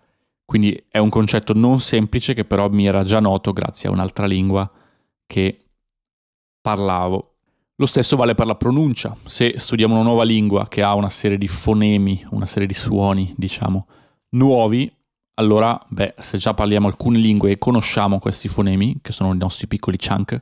Quindi 0.44 0.84
è 0.88 0.98
un 0.98 1.08
concetto 1.08 1.54
non 1.54 1.80
semplice 1.80 2.34
che 2.34 2.44
però 2.44 2.68
mi 2.68 2.86
era 2.86 3.04
già 3.04 3.20
noto 3.20 3.52
grazie 3.52 3.88
a 3.88 3.92
un'altra 3.92 4.26
lingua 4.26 4.70
che 5.26 5.64
parlavo. 6.60 7.36
Lo 7.76 7.86
stesso 7.86 8.16
vale 8.16 8.34
per 8.34 8.46
la 8.46 8.54
pronuncia. 8.54 9.16
Se 9.24 9.54
studiamo 9.56 9.94
una 9.94 10.02
nuova 10.02 10.24
lingua 10.24 10.68
che 10.68 10.82
ha 10.82 10.94
una 10.94 11.08
serie 11.08 11.38
di 11.38 11.48
fonemi, 11.48 12.22
una 12.30 12.46
serie 12.46 12.68
di 12.68 12.74
suoni, 12.74 13.32
diciamo, 13.36 13.86
nuovi, 14.30 14.94
allora, 15.34 15.80
beh, 15.88 16.14
se 16.18 16.36
già 16.36 16.52
parliamo 16.52 16.86
alcune 16.86 17.18
lingue 17.18 17.52
e 17.52 17.58
conosciamo 17.58 18.18
questi 18.18 18.48
fonemi, 18.48 18.98
che 19.00 19.12
sono 19.12 19.32
i 19.32 19.38
nostri 19.38 19.66
piccoli 19.66 19.96
chunk, 19.96 20.40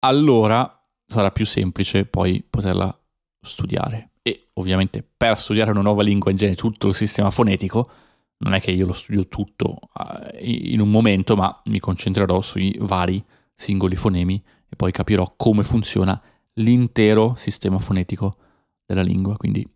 allora 0.00 0.80
sarà 1.06 1.30
più 1.30 1.46
semplice 1.46 2.04
poi 2.04 2.44
poterla 2.48 2.96
studiare. 3.40 4.10
E 4.22 4.48
ovviamente 4.54 5.02
per 5.16 5.38
studiare 5.38 5.70
una 5.70 5.80
nuova 5.80 6.02
lingua 6.02 6.30
in 6.30 6.36
genere 6.36 6.56
tutto 6.56 6.88
il 6.88 6.94
sistema 6.94 7.30
fonetico, 7.30 7.90
non 8.38 8.54
è 8.54 8.60
che 8.60 8.70
io 8.70 8.86
lo 8.86 8.92
studio 8.92 9.26
tutto 9.26 9.78
uh, 9.94 10.36
in 10.40 10.80
un 10.80 10.90
momento, 10.90 11.34
ma 11.34 11.60
mi 11.66 11.80
concentrerò 11.80 12.40
sui 12.40 12.76
vari 12.80 13.24
singoli 13.54 13.96
fonemi 13.96 14.40
e 14.68 14.76
poi 14.76 14.92
capirò 14.92 15.34
come 15.36 15.64
funziona 15.64 16.20
l'intero 16.54 17.34
sistema 17.36 17.78
fonetico 17.78 18.32
della 18.84 19.02
lingua. 19.02 19.36
Quindi 19.36 19.66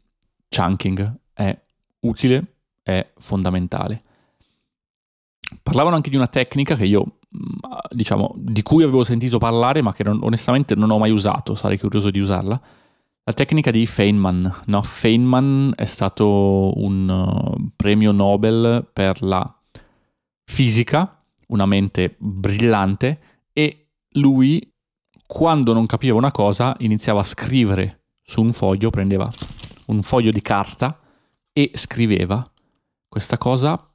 chunking 0.48 1.18
è 1.32 1.58
utile, 2.00 2.54
è 2.82 3.10
fondamentale. 3.16 4.00
Parlavano 5.62 5.96
anche 5.96 6.10
di 6.10 6.16
una 6.16 6.28
tecnica 6.28 6.76
che 6.76 6.84
io, 6.84 7.18
diciamo, 7.90 8.34
di 8.36 8.62
cui 8.62 8.82
avevo 8.82 9.04
sentito 9.04 9.38
parlare, 9.38 9.82
ma 9.82 9.92
che 9.92 10.04
non, 10.04 10.18
onestamente 10.22 10.74
non 10.74 10.90
ho 10.90 10.98
mai 10.98 11.10
usato, 11.10 11.54
sarei 11.54 11.78
curioso 11.78 12.10
di 12.10 12.20
usarla. 12.20 12.60
La 13.24 13.32
tecnica 13.32 13.70
di 13.70 13.86
Feynman. 13.86 14.62
No? 14.66 14.82
Feynman 14.82 15.72
è 15.76 15.84
stato 15.84 16.72
un 16.82 17.08
uh, 17.08 17.70
premio 17.76 18.12
Nobel 18.12 18.88
per 18.92 19.22
la 19.22 19.60
fisica, 20.44 21.22
una 21.48 21.66
mente 21.66 22.16
brillante, 22.18 23.20
e 23.52 23.88
lui, 24.14 24.72
quando 25.26 25.72
non 25.72 25.86
capiva 25.86 26.16
una 26.16 26.32
cosa, 26.32 26.74
iniziava 26.80 27.20
a 27.20 27.24
scrivere 27.24 28.06
su 28.22 28.42
un 28.42 28.52
foglio, 28.52 28.90
prendeva 28.90 29.30
un 29.86 30.02
foglio 30.02 30.30
di 30.30 30.40
carta 30.40 30.98
e 31.52 31.70
scriveva 31.74 32.50
questa 33.08 33.36
cosa 33.36 33.88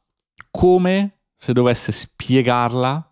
come 0.51 1.19
se 1.35 1.53
dovesse 1.53 1.91
spiegarla 1.91 3.06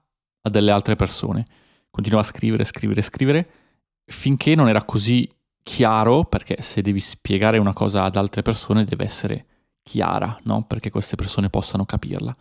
a 0.46 0.50
delle 0.50 0.72
altre 0.72 0.96
persone. 0.96 1.46
Continuava 1.90 2.26
a 2.26 2.30
scrivere, 2.30 2.64
scrivere, 2.64 3.02
scrivere, 3.02 3.50
finché 4.06 4.56
non 4.56 4.70
era 4.70 4.84
così 4.84 5.30
chiaro, 5.64 6.26
perché 6.26 6.62
se 6.62 6.82
devi 6.82 7.00
spiegare 7.00 7.58
una 7.58 7.74
cosa 7.74 8.04
ad 8.04 8.16
altre 8.16 8.42
persone 8.42 8.86
deve 8.86 9.04
essere 9.04 9.46
chiara, 9.82 10.38
no? 10.44 10.66
Perché 10.66 10.90
queste 10.90 11.16
persone 11.16 11.50
possano 11.50 11.86
capirla. 11.86 12.36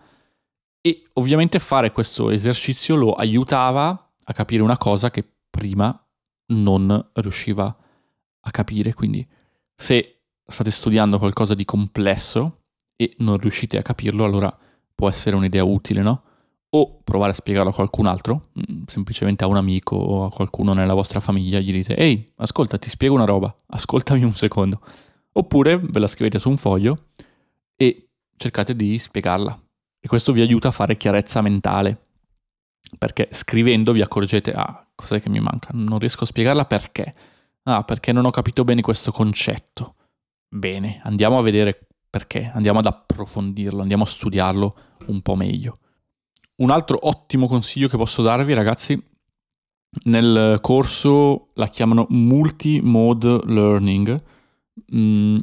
E 0.80 1.04
ovviamente 1.14 1.58
fare 1.58 1.92
questo 1.92 2.30
esercizio 2.30 2.94
lo 2.94 3.14
aiutava 3.14 4.12
a 4.24 4.32
capire 4.32 4.62
una 4.62 4.76
cosa 4.76 5.10
che 5.10 5.24
prima 5.48 5.98
non 6.48 7.10
riusciva 7.14 7.74
a 8.40 8.50
capire. 8.50 8.92
Quindi 8.92 9.26
se 9.74 10.20
state 10.46 10.70
studiando 10.70 11.18
qualcosa 11.18 11.54
di 11.54 11.64
complesso 11.64 12.64
e 12.96 13.14
non 13.18 13.38
riuscite 13.38 13.78
a 13.78 13.82
capirlo, 13.82 14.24
allora 14.24 14.54
può 14.94 15.08
essere 15.08 15.36
un'idea 15.36 15.64
utile, 15.64 16.02
no? 16.02 16.23
O 16.76 17.00
provare 17.04 17.30
a 17.30 17.34
spiegarlo 17.34 17.70
a 17.70 17.72
qualcun 17.72 18.06
altro, 18.06 18.48
mm, 18.58 18.82
semplicemente 18.86 19.44
a 19.44 19.46
un 19.46 19.56
amico 19.56 19.94
o 19.94 20.24
a 20.24 20.30
qualcuno 20.30 20.72
nella 20.72 20.94
vostra 20.94 21.20
famiglia, 21.20 21.60
gli 21.60 21.70
dite, 21.70 21.94
ehi, 21.94 22.32
ascolta, 22.36 22.78
ti 22.78 22.90
spiego 22.90 23.14
una 23.14 23.24
roba, 23.24 23.54
ascoltami 23.68 24.24
un 24.24 24.34
secondo. 24.34 24.80
Oppure 25.34 25.78
ve 25.78 26.00
la 26.00 26.08
scrivete 26.08 26.40
su 26.40 26.48
un 26.48 26.56
foglio 26.56 26.96
e 27.76 28.08
cercate 28.36 28.74
di 28.74 28.98
spiegarla. 28.98 29.56
E 30.00 30.08
questo 30.08 30.32
vi 30.32 30.40
aiuta 30.40 30.68
a 30.68 30.72
fare 30.72 30.96
chiarezza 30.96 31.40
mentale. 31.42 32.06
Perché 32.98 33.28
scrivendo 33.30 33.92
vi 33.92 34.00
accorgete, 34.00 34.52
ah, 34.52 34.84
cos'è 34.96 35.20
che 35.20 35.28
mi 35.28 35.38
manca? 35.38 35.70
Non 35.72 36.00
riesco 36.00 36.24
a 36.24 36.26
spiegarla 36.26 36.64
perché? 36.64 37.14
Ah, 37.62 37.84
perché 37.84 38.10
non 38.10 38.24
ho 38.24 38.30
capito 38.30 38.64
bene 38.64 38.82
questo 38.82 39.12
concetto. 39.12 39.94
Bene, 40.48 41.00
andiamo 41.04 41.38
a 41.38 41.42
vedere 41.42 41.86
perché 42.10 42.50
andiamo 42.52 42.80
ad 42.80 42.86
approfondirlo, 42.86 43.80
andiamo 43.80 44.02
a 44.02 44.08
studiarlo 44.08 44.76
un 45.06 45.22
po' 45.22 45.36
meglio. 45.36 45.78
Un 46.56 46.70
altro 46.70 46.98
ottimo 47.08 47.46
consiglio 47.46 47.88
che 47.88 47.96
posso 47.96 48.22
darvi, 48.22 48.52
ragazzi, 48.54 49.00
nel 50.04 50.58
corso 50.60 51.50
la 51.54 51.68
chiamano 51.68 52.06
multi-mode 52.10 53.40
learning. 53.46 54.22
Mm, 54.94 55.38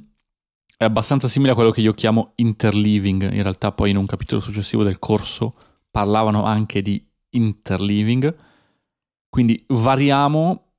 è 0.77 0.83
abbastanza 0.83 1.27
simile 1.27 1.51
a 1.51 1.55
quello 1.55 1.71
che 1.71 1.81
io 1.81 1.93
chiamo 1.93 2.33
interleaving. 2.35 3.31
In 3.31 3.41
realtà, 3.41 3.71
poi 3.71 3.91
in 3.91 3.97
un 3.97 4.05
capitolo 4.05 4.41
successivo 4.41 4.83
del 4.83 4.99
corso 4.99 5.55
parlavano 5.89 6.43
anche 6.43 6.81
di 6.81 7.05
interleaving. 7.29 8.35
Quindi 9.29 9.63
variamo 9.67 10.73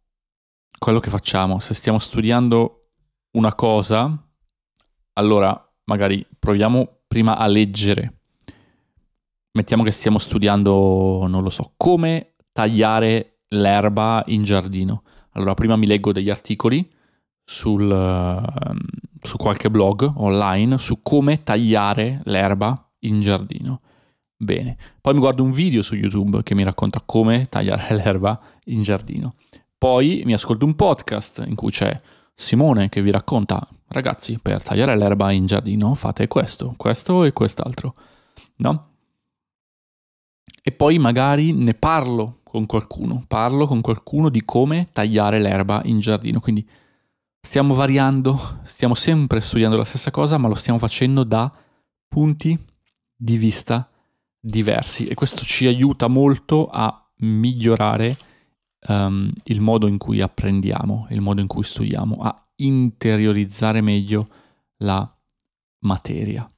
quello 0.78 1.00
che 1.00 1.10
facciamo. 1.10 1.60
Se 1.60 1.74
stiamo 1.74 1.98
studiando 1.98 2.90
una 3.36 3.54
cosa, 3.54 4.28
allora 5.14 5.72
magari 5.84 6.26
proviamo 6.38 7.02
prima 7.06 7.36
a 7.36 7.46
leggere. 7.46 8.21
Mettiamo 9.52 9.82
che 9.82 9.90
stiamo 9.90 10.18
studiando, 10.18 11.26
non 11.28 11.42
lo 11.42 11.50
so, 11.50 11.74
come 11.76 12.34
tagliare 12.52 13.40
l'erba 13.48 14.22
in 14.28 14.44
giardino. 14.44 15.02
Allora, 15.32 15.54
prima 15.54 15.76
mi 15.76 15.86
leggo 15.86 16.12
degli 16.12 16.30
articoli 16.30 16.90
sul, 17.44 17.90
uh, 17.90 18.76
su 19.20 19.36
qualche 19.36 19.70
blog 19.70 20.10
online 20.16 20.78
su 20.78 21.02
come 21.02 21.42
tagliare 21.42 22.20
l'erba 22.24 22.74
in 23.00 23.20
giardino. 23.20 23.80
Bene, 24.36 24.76
poi 25.00 25.14
mi 25.14 25.20
guardo 25.20 25.42
un 25.42 25.50
video 25.50 25.82
su 25.82 25.94
YouTube 25.94 26.42
che 26.42 26.54
mi 26.54 26.64
racconta 26.64 27.02
come 27.04 27.46
tagliare 27.46 27.94
l'erba 27.96 28.40
in 28.64 28.82
giardino. 28.82 29.34
Poi 29.76 30.22
mi 30.24 30.32
ascolto 30.32 30.64
un 30.64 30.76
podcast 30.76 31.44
in 31.46 31.54
cui 31.54 31.70
c'è 31.70 32.00
Simone 32.34 32.88
che 32.88 33.02
vi 33.02 33.10
racconta, 33.10 33.66
ragazzi, 33.88 34.38
per 34.40 34.62
tagliare 34.62 34.96
l'erba 34.96 35.30
in 35.30 35.46
giardino 35.46 35.94
fate 35.94 36.26
questo, 36.26 36.74
questo 36.76 37.24
e 37.24 37.32
quest'altro, 37.32 37.94
no? 38.56 38.91
E 40.62 40.72
poi 40.72 40.98
magari 40.98 41.52
ne 41.52 41.74
parlo 41.74 42.40
con 42.44 42.66
qualcuno, 42.66 43.24
parlo 43.26 43.66
con 43.66 43.80
qualcuno 43.80 44.28
di 44.28 44.42
come 44.44 44.90
tagliare 44.92 45.40
l'erba 45.40 45.82
in 45.84 45.98
giardino, 46.00 46.38
quindi 46.38 46.66
stiamo 47.40 47.74
variando, 47.74 48.60
stiamo 48.62 48.94
sempre 48.94 49.40
studiando 49.40 49.76
la 49.76 49.84
stessa 49.84 50.10
cosa, 50.10 50.38
ma 50.38 50.48
lo 50.48 50.54
stiamo 50.54 50.78
facendo 50.78 51.24
da 51.24 51.50
punti 52.06 52.56
di 53.16 53.36
vista 53.36 53.90
diversi 54.38 55.06
e 55.06 55.14
questo 55.14 55.44
ci 55.44 55.66
aiuta 55.66 56.08
molto 56.08 56.68
a 56.68 57.10
migliorare 57.18 58.16
um, 58.88 59.32
il 59.44 59.60
modo 59.60 59.86
in 59.86 59.98
cui 59.98 60.20
apprendiamo, 60.20 61.06
il 61.10 61.20
modo 61.20 61.40
in 61.40 61.46
cui 61.46 61.62
studiamo, 61.62 62.16
a 62.22 62.46
interiorizzare 62.56 63.80
meglio 63.80 64.28
la 64.78 65.08
materia. 65.80 66.48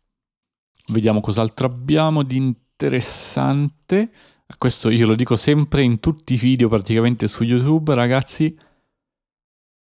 Vediamo 0.88 1.20
cos'altro 1.20 1.66
abbiamo 1.66 2.22
di 2.22 2.36
interessante. 2.74 4.10
Questo 4.58 4.90
io 4.90 5.06
lo 5.06 5.14
dico 5.14 5.36
sempre 5.36 5.82
in 5.82 6.00
tutti 6.00 6.34
i 6.34 6.36
video 6.36 6.68
praticamente 6.68 7.28
su 7.28 7.44
YouTube, 7.44 7.94
ragazzi. 7.94 8.56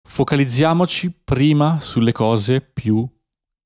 Focalizziamoci 0.07 1.11
prima 1.23 1.79
sulle 1.79 2.11
cose 2.11 2.61
più 2.61 3.07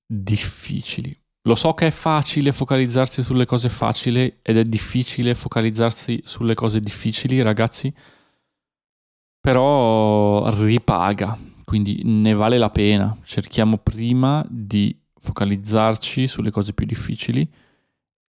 difficili. 0.06 1.16
Lo 1.44 1.56
so 1.56 1.74
che 1.74 1.88
è 1.88 1.92
facile 1.92 2.52
focalizzarsi 2.52 3.24
sulle 3.24 3.46
cose 3.46 3.70
facili 3.70 4.40
ed 4.42 4.58
è 4.58 4.66
difficile 4.66 5.36
focalizzarsi 5.36 6.22
sulle 6.24 6.56
cose 6.56 6.80
difficili, 6.80 7.42
ragazzi 7.42 7.94
però 9.48 10.46
ripaga, 10.50 11.40
quindi 11.64 12.02
ne 12.04 12.34
vale 12.34 12.58
la 12.58 12.70
pena. 12.70 13.18
Cerchiamo 13.24 13.78
prima 13.78 14.46
di 14.50 14.94
focalizzarci 15.22 16.28
sulle 16.28 16.52
cose 16.52 16.74
più 16.74 16.86
difficili 16.86 17.50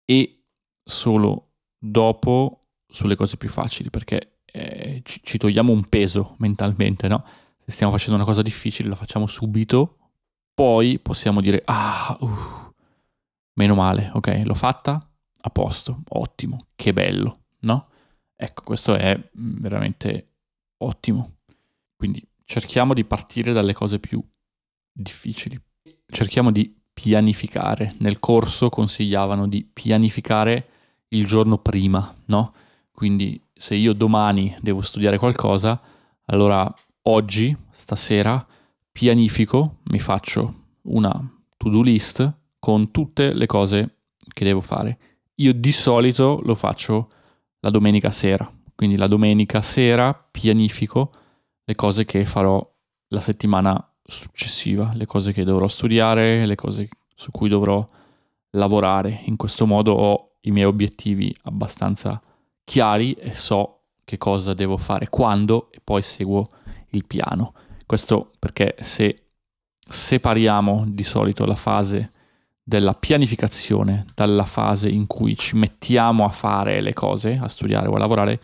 e 0.06 0.41
solo 0.82 1.50
dopo 1.78 2.60
sulle 2.88 3.16
cose 3.16 3.36
più 3.36 3.48
facili, 3.48 3.90
perché 3.90 4.40
eh, 4.44 5.02
ci, 5.04 5.38
togliamo 5.38 5.72
un 5.72 5.88
peso 5.88 6.36
mentalmente, 6.38 7.08
no? 7.08 7.24
Se 7.64 7.70
stiamo 7.72 7.92
facendo 7.92 8.16
una 8.16 8.24
cosa 8.24 8.42
difficile, 8.42 8.88
la 8.88 8.96
facciamo 8.96 9.26
subito, 9.26 9.98
poi 10.54 10.98
possiamo 10.98 11.40
dire, 11.40 11.62
ah, 11.64 12.16
uh, 12.20 12.72
meno 13.54 13.74
male, 13.74 14.10
ok, 14.12 14.42
l'ho 14.44 14.54
fatta, 14.54 15.08
a 15.44 15.50
posto, 15.50 16.02
ottimo, 16.10 16.58
che 16.74 16.92
bello, 16.92 17.44
no? 17.60 17.88
Ecco, 18.36 18.62
questo 18.62 18.94
è 18.94 19.18
veramente 19.32 20.32
ottimo. 20.78 21.36
Quindi 21.96 22.26
cerchiamo 22.44 22.92
di 22.92 23.04
partire 23.04 23.52
dalle 23.52 23.72
cose 23.72 23.98
più 23.98 24.22
difficili. 24.92 25.60
Cerchiamo 26.06 26.50
di 26.50 26.76
pianificare. 26.92 27.94
Nel 28.00 28.18
corso 28.18 28.68
consigliavano 28.68 29.46
di 29.46 29.64
pianificare 29.64 30.71
il 31.12 31.26
giorno 31.26 31.58
prima, 31.58 32.14
no? 32.26 32.52
Quindi 32.90 33.40
se 33.52 33.74
io 33.74 33.92
domani 33.92 34.54
devo 34.60 34.80
studiare 34.80 35.18
qualcosa, 35.18 35.80
allora 36.26 36.72
oggi, 37.02 37.56
stasera, 37.70 38.44
pianifico, 38.90 39.78
mi 39.84 40.00
faccio 40.00 40.54
una 40.82 41.12
to-do 41.56 41.82
list 41.82 42.32
con 42.58 42.90
tutte 42.90 43.32
le 43.32 43.46
cose 43.46 43.96
che 44.32 44.44
devo 44.44 44.60
fare. 44.60 44.98
Io 45.36 45.52
di 45.52 45.72
solito 45.72 46.40
lo 46.44 46.54
faccio 46.54 47.08
la 47.60 47.70
domenica 47.70 48.10
sera, 48.10 48.50
quindi 48.74 48.96
la 48.96 49.06
domenica 49.06 49.60
sera 49.60 50.12
pianifico 50.14 51.10
le 51.64 51.74
cose 51.74 52.04
che 52.04 52.24
farò 52.24 52.64
la 53.08 53.20
settimana 53.20 53.94
successiva, 54.02 54.92
le 54.94 55.06
cose 55.06 55.32
che 55.32 55.44
dovrò 55.44 55.68
studiare, 55.68 56.44
le 56.46 56.54
cose 56.54 56.88
su 57.14 57.30
cui 57.30 57.48
dovrò 57.48 57.84
lavorare. 58.50 59.22
In 59.26 59.36
questo 59.36 59.66
modo 59.66 59.92
ho 59.92 60.31
i 60.42 60.50
miei 60.50 60.66
obiettivi 60.66 61.34
abbastanza 61.42 62.20
chiari 62.64 63.14
e 63.14 63.34
so 63.34 63.80
che 64.04 64.18
cosa 64.18 64.54
devo 64.54 64.76
fare 64.76 65.08
quando 65.08 65.70
e 65.70 65.80
poi 65.82 66.02
seguo 66.02 66.48
il 66.90 67.06
piano. 67.06 67.54
Questo 67.86 68.32
perché 68.38 68.76
se 68.80 69.26
separiamo 69.86 70.84
di 70.88 71.02
solito 71.02 71.44
la 71.44 71.54
fase 71.54 72.10
della 72.64 72.94
pianificazione 72.94 74.04
dalla 74.14 74.44
fase 74.44 74.88
in 74.88 75.06
cui 75.06 75.36
ci 75.36 75.56
mettiamo 75.56 76.24
a 76.24 76.30
fare 76.30 76.80
le 76.80 76.92
cose, 76.92 77.38
a 77.40 77.48
studiare 77.48 77.88
o 77.88 77.94
a 77.94 77.98
lavorare, 77.98 78.38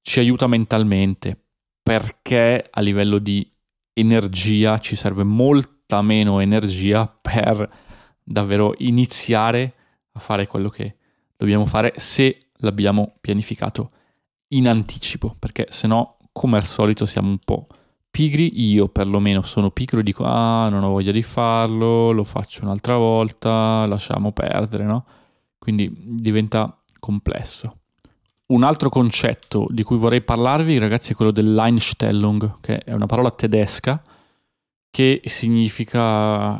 ci 0.00 0.20
aiuta 0.20 0.46
mentalmente 0.46 1.36
perché 1.82 2.66
a 2.70 2.80
livello 2.80 3.18
di 3.18 3.48
energia 3.92 4.78
ci 4.78 4.96
serve 4.96 5.22
molta 5.24 6.02
meno 6.02 6.40
energia 6.40 7.06
per 7.06 7.68
davvero 8.22 8.74
iniziare 8.78 9.74
a 10.12 10.20
fare 10.20 10.46
quello 10.46 10.68
che 10.68 10.96
dobbiamo 11.36 11.66
fare 11.66 11.92
se 11.96 12.48
l'abbiamo 12.58 13.16
pianificato 13.20 13.90
in 14.48 14.68
anticipo, 14.68 15.34
perché 15.38 15.66
se 15.70 15.86
no, 15.86 16.18
come 16.32 16.56
al 16.56 16.64
solito, 16.64 17.06
siamo 17.06 17.28
un 17.28 17.38
po' 17.38 17.66
pigri. 18.10 18.62
Io 18.70 18.88
perlomeno 18.88 19.42
sono 19.42 19.70
pigro 19.70 20.00
e 20.00 20.02
dico, 20.02 20.24
ah, 20.24 20.68
non 20.68 20.84
ho 20.84 20.90
voglia 20.90 21.12
di 21.12 21.22
farlo, 21.22 22.12
lo 22.12 22.24
faccio 22.24 22.62
un'altra 22.64 22.96
volta, 22.96 23.86
lasciamo 23.86 24.32
perdere, 24.32 24.84
no? 24.84 25.04
Quindi 25.58 25.92
diventa 25.96 26.80
complesso. 27.00 27.78
Un 28.46 28.62
altro 28.62 28.90
concetto 28.90 29.66
di 29.70 29.82
cui 29.82 29.96
vorrei 29.96 30.20
parlarvi, 30.20 30.78
ragazzi, 30.78 31.12
è 31.12 31.16
quello 31.16 31.30
dell'Einstellung, 31.30 32.60
che 32.60 32.78
è 32.78 32.92
una 32.92 33.06
parola 33.06 33.30
tedesca 33.30 34.02
che 34.90 35.22
significa, 35.24 36.56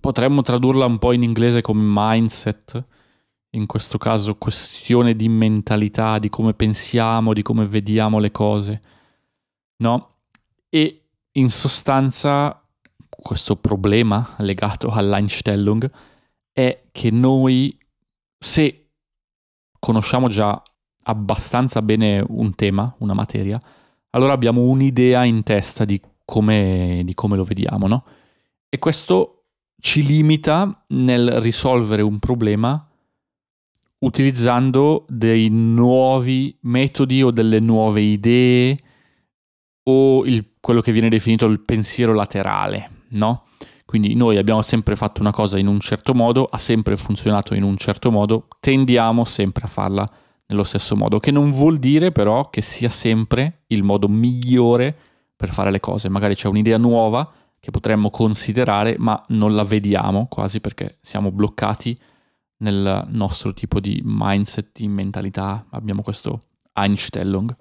potremmo 0.00 0.42
tradurla 0.42 0.84
un 0.86 0.98
po' 0.98 1.12
in 1.12 1.22
inglese 1.22 1.60
come 1.60 1.82
mindset, 1.84 2.84
in 3.56 3.66
questo 3.66 3.98
caso 3.98 4.36
questione 4.36 5.14
di 5.14 5.28
mentalità, 5.28 6.18
di 6.18 6.28
come 6.28 6.52
pensiamo, 6.54 7.32
di 7.32 7.42
come 7.42 7.66
vediamo 7.66 8.18
le 8.18 8.30
cose, 8.30 8.80
no? 9.78 10.10
E 10.68 11.08
in 11.32 11.50
sostanza 11.50 12.62
questo 13.08 13.56
problema 13.56 14.34
legato 14.38 14.90
all'Einstellung 14.90 15.90
è 16.52 16.84
che 16.92 17.10
noi, 17.10 17.76
se 18.38 18.90
conosciamo 19.78 20.28
già 20.28 20.62
abbastanza 21.04 21.82
bene 21.82 22.24
un 22.26 22.54
tema, 22.54 22.94
una 22.98 23.14
materia, 23.14 23.58
allora 24.10 24.32
abbiamo 24.32 24.62
un'idea 24.62 25.24
in 25.24 25.42
testa 25.42 25.84
di 25.84 26.00
come, 26.24 27.02
di 27.04 27.14
come 27.14 27.36
lo 27.36 27.44
vediamo, 27.44 27.86
no? 27.86 28.04
E 28.68 28.78
questo 28.78 29.44
ci 29.80 30.04
limita 30.04 30.84
nel 30.88 31.40
risolvere 31.40 32.02
un 32.02 32.18
problema 32.18 32.85
utilizzando 33.98 35.04
dei 35.08 35.48
nuovi 35.48 36.56
metodi 36.62 37.22
o 37.22 37.30
delle 37.30 37.60
nuove 37.60 38.00
idee 38.02 38.78
o 39.88 40.24
il, 40.24 40.52
quello 40.60 40.80
che 40.80 40.92
viene 40.92 41.08
definito 41.08 41.46
il 41.46 41.60
pensiero 41.60 42.12
laterale, 42.12 43.04
no? 43.10 43.44
Quindi 43.84 44.14
noi 44.14 44.36
abbiamo 44.36 44.62
sempre 44.62 44.96
fatto 44.96 45.20
una 45.20 45.32
cosa 45.32 45.58
in 45.58 45.68
un 45.68 45.78
certo 45.78 46.12
modo, 46.12 46.44
ha 46.44 46.58
sempre 46.58 46.96
funzionato 46.96 47.54
in 47.54 47.62
un 47.62 47.76
certo 47.76 48.10
modo, 48.10 48.48
tendiamo 48.58 49.24
sempre 49.24 49.64
a 49.64 49.68
farla 49.68 50.08
nello 50.48 50.64
stesso 50.64 50.96
modo, 50.96 51.18
che 51.20 51.30
non 51.30 51.50
vuol 51.50 51.78
dire 51.78 52.10
però 52.10 52.50
che 52.50 52.62
sia 52.62 52.88
sempre 52.88 53.62
il 53.68 53.84
modo 53.84 54.08
migliore 54.08 54.96
per 55.36 55.50
fare 55.50 55.70
le 55.70 55.80
cose. 55.80 56.08
Magari 56.08 56.34
c'è 56.34 56.48
un'idea 56.48 56.78
nuova 56.78 57.30
che 57.60 57.70
potremmo 57.70 58.10
considerare, 58.10 58.96
ma 58.98 59.24
non 59.28 59.54
la 59.54 59.62
vediamo 59.62 60.26
quasi 60.28 60.60
perché 60.60 60.98
siamo 61.00 61.30
bloccati 61.30 61.96
nel 62.58 63.06
nostro 63.08 63.52
tipo 63.52 63.80
di 63.80 64.00
mindset, 64.04 64.70
di 64.72 64.88
mentalità, 64.88 65.66
abbiamo 65.70 66.02
questo 66.02 66.40
Einstellung. 66.72 67.54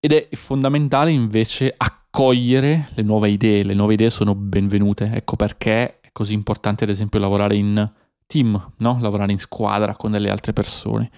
Ed 0.00 0.12
è 0.12 0.28
fondamentale 0.32 1.10
invece 1.10 1.72
accogliere 1.76 2.88
le 2.94 3.02
nuove 3.02 3.30
idee, 3.30 3.62
le 3.62 3.74
nuove 3.74 3.94
idee 3.94 4.10
sono 4.10 4.34
benvenute, 4.34 5.10
ecco 5.12 5.36
perché 5.36 6.00
è 6.00 6.10
così 6.12 6.34
importante 6.34 6.84
ad 6.84 6.90
esempio 6.90 7.18
lavorare 7.18 7.56
in 7.56 7.90
team, 8.26 8.72
no? 8.78 8.98
lavorare 9.00 9.32
in 9.32 9.38
squadra 9.38 9.96
con 9.96 10.10
delle 10.10 10.30
altre 10.30 10.52
persone. 10.52 11.10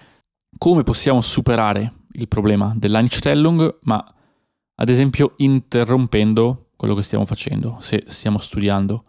Come 0.57 0.83
possiamo 0.83 1.21
superare 1.21 1.93
il 2.13 2.27
problema 2.27 2.73
dell'Einstellung? 2.75 3.79
Ma 3.81 4.03
ad 4.75 4.89
esempio 4.89 5.33
interrompendo 5.37 6.69
quello 6.77 6.95
che 6.95 7.03
stiamo 7.03 7.25
facendo, 7.25 7.77
se 7.81 8.03
stiamo 8.07 8.37
studiando 8.37 9.03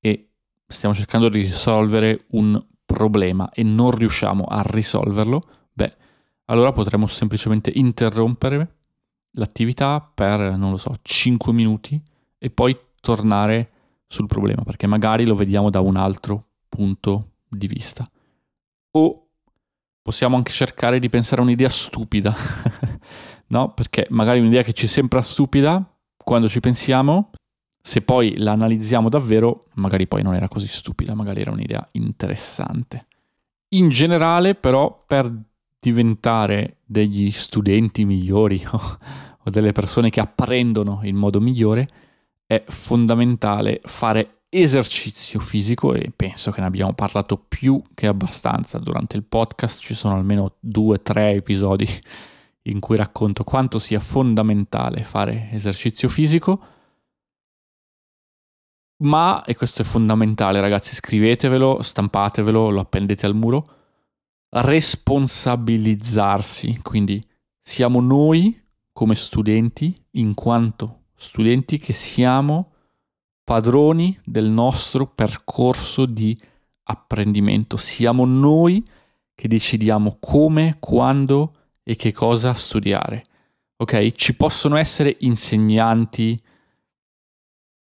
e 0.00 0.30
stiamo 0.66 0.94
cercando 0.94 1.28
di 1.28 1.40
risolvere 1.40 2.26
un 2.30 2.64
problema 2.98 3.50
e 3.52 3.62
non 3.62 3.92
riusciamo 3.92 4.44
a 4.44 4.60
risolverlo, 4.64 5.40
beh, 5.72 5.96
allora 6.46 6.72
potremmo 6.72 7.06
semplicemente 7.06 7.70
interrompere 7.72 8.74
l'attività 9.32 10.00
per, 10.00 10.56
non 10.56 10.72
lo 10.72 10.76
so, 10.76 10.92
5 11.00 11.52
minuti 11.52 12.00
e 12.36 12.50
poi 12.50 12.76
tornare 13.00 13.70
sul 14.08 14.26
problema, 14.26 14.64
perché 14.64 14.88
magari 14.88 15.24
lo 15.24 15.36
vediamo 15.36 15.70
da 15.70 15.80
un 15.80 15.96
altro 15.96 16.46
punto 16.68 17.34
di 17.46 17.68
vista. 17.68 18.08
O 18.92 19.28
possiamo 20.02 20.34
anche 20.34 20.50
cercare 20.50 20.98
di 20.98 21.08
pensare 21.08 21.40
a 21.40 21.44
un'idea 21.44 21.68
stupida, 21.68 22.34
no? 23.48 23.74
Perché 23.74 24.08
magari 24.10 24.40
un'idea 24.40 24.62
che 24.62 24.72
ci 24.72 24.88
sembra 24.88 25.22
stupida, 25.22 25.84
quando 26.16 26.48
ci 26.48 26.58
pensiamo, 26.58 27.30
se 27.88 28.02
poi 28.02 28.36
la 28.36 28.52
analizziamo 28.52 29.08
davvero, 29.08 29.62
magari 29.76 30.06
poi 30.06 30.22
non 30.22 30.34
era 30.34 30.46
così 30.46 30.68
stupida, 30.68 31.14
magari 31.14 31.40
era 31.40 31.52
un'idea 31.52 31.88
interessante. 31.92 33.06
In 33.68 33.88
generale, 33.88 34.54
però, 34.54 35.04
per 35.06 35.34
diventare 35.80 36.80
degli 36.84 37.30
studenti 37.30 38.04
migliori 38.04 38.62
o, 38.70 38.98
delle 39.44 39.72
persone 39.72 40.10
che 40.10 40.20
apprendono 40.20 41.00
in 41.04 41.16
modo 41.16 41.40
migliore, 41.40 41.88
è 42.44 42.62
fondamentale 42.68 43.80
fare 43.82 44.40
esercizio 44.50 45.40
fisico 45.40 45.94
e 45.94 46.12
penso 46.14 46.50
che 46.50 46.60
ne 46.60 46.66
abbiamo 46.66 46.92
parlato 46.92 47.38
più 47.38 47.82
che 47.94 48.06
abbastanza 48.06 48.76
durante 48.76 49.16
il 49.16 49.22
podcast, 49.22 49.80
ci 49.80 49.94
sono 49.94 50.14
almeno 50.14 50.56
due 50.60 50.96
o 50.96 51.00
tre 51.00 51.30
episodi 51.30 51.88
in 52.64 52.80
cui 52.80 52.98
racconto 52.98 53.44
quanto 53.44 53.78
sia 53.78 53.98
fondamentale 53.98 55.04
fare 55.04 55.48
esercizio 55.52 56.10
fisico 56.10 56.76
ma, 58.98 59.42
e 59.44 59.54
questo 59.54 59.82
è 59.82 59.84
fondamentale 59.84 60.60
ragazzi, 60.60 60.94
scrivetevelo, 60.94 61.82
stampatevelo, 61.82 62.70
lo 62.70 62.80
appendete 62.80 63.26
al 63.26 63.34
muro, 63.34 63.62
responsabilizzarsi, 64.50 66.80
quindi 66.82 67.22
siamo 67.60 68.00
noi 68.00 68.58
come 68.92 69.14
studenti, 69.14 69.94
in 70.12 70.32
quanto 70.34 71.02
studenti 71.14 71.78
che 71.78 71.92
siamo 71.92 72.72
padroni 73.44 74.18
del 74.24 74.50
nostro 74.50 75.06
percorso 75.06 76.04
di 76.04 76.36
apprendimento, 76.82 77.76
siamo 77.76 78.24
noi 78.24 78.84
che 79.34 79.46
decidiamo 79.46 80.16
come, 80.18 80.78
quando 80.80 81.54
e 81.84 81.94
che 81.94 82.10
cosa 82.12 82.54
studiare. 82.54 83.24
Ok? 83.76 84.10
Ci 84.12 84.34
possono 84.34 84.74
essere 84.76 85.16
insegnanti, 85.20 86.36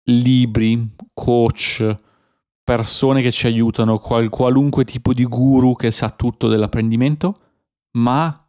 libri, 0.04 0.88
coach, 1.12 1.96
persone 2.62 3.22
che 3.22 3.30
ci 3.30 3.46
aiutano, 3.46 3.98
qual- 3.98 4.28
qualunque 4.28 4.84
tipo 4.84 5.12
di 5.12 5.24
guru 5.24 5.74
che 5.74 5.90
sa 5.90 6.10
tutto 6.10 6.48
dell'apprendimento, 6.48 7.34
ma 7.92 8.48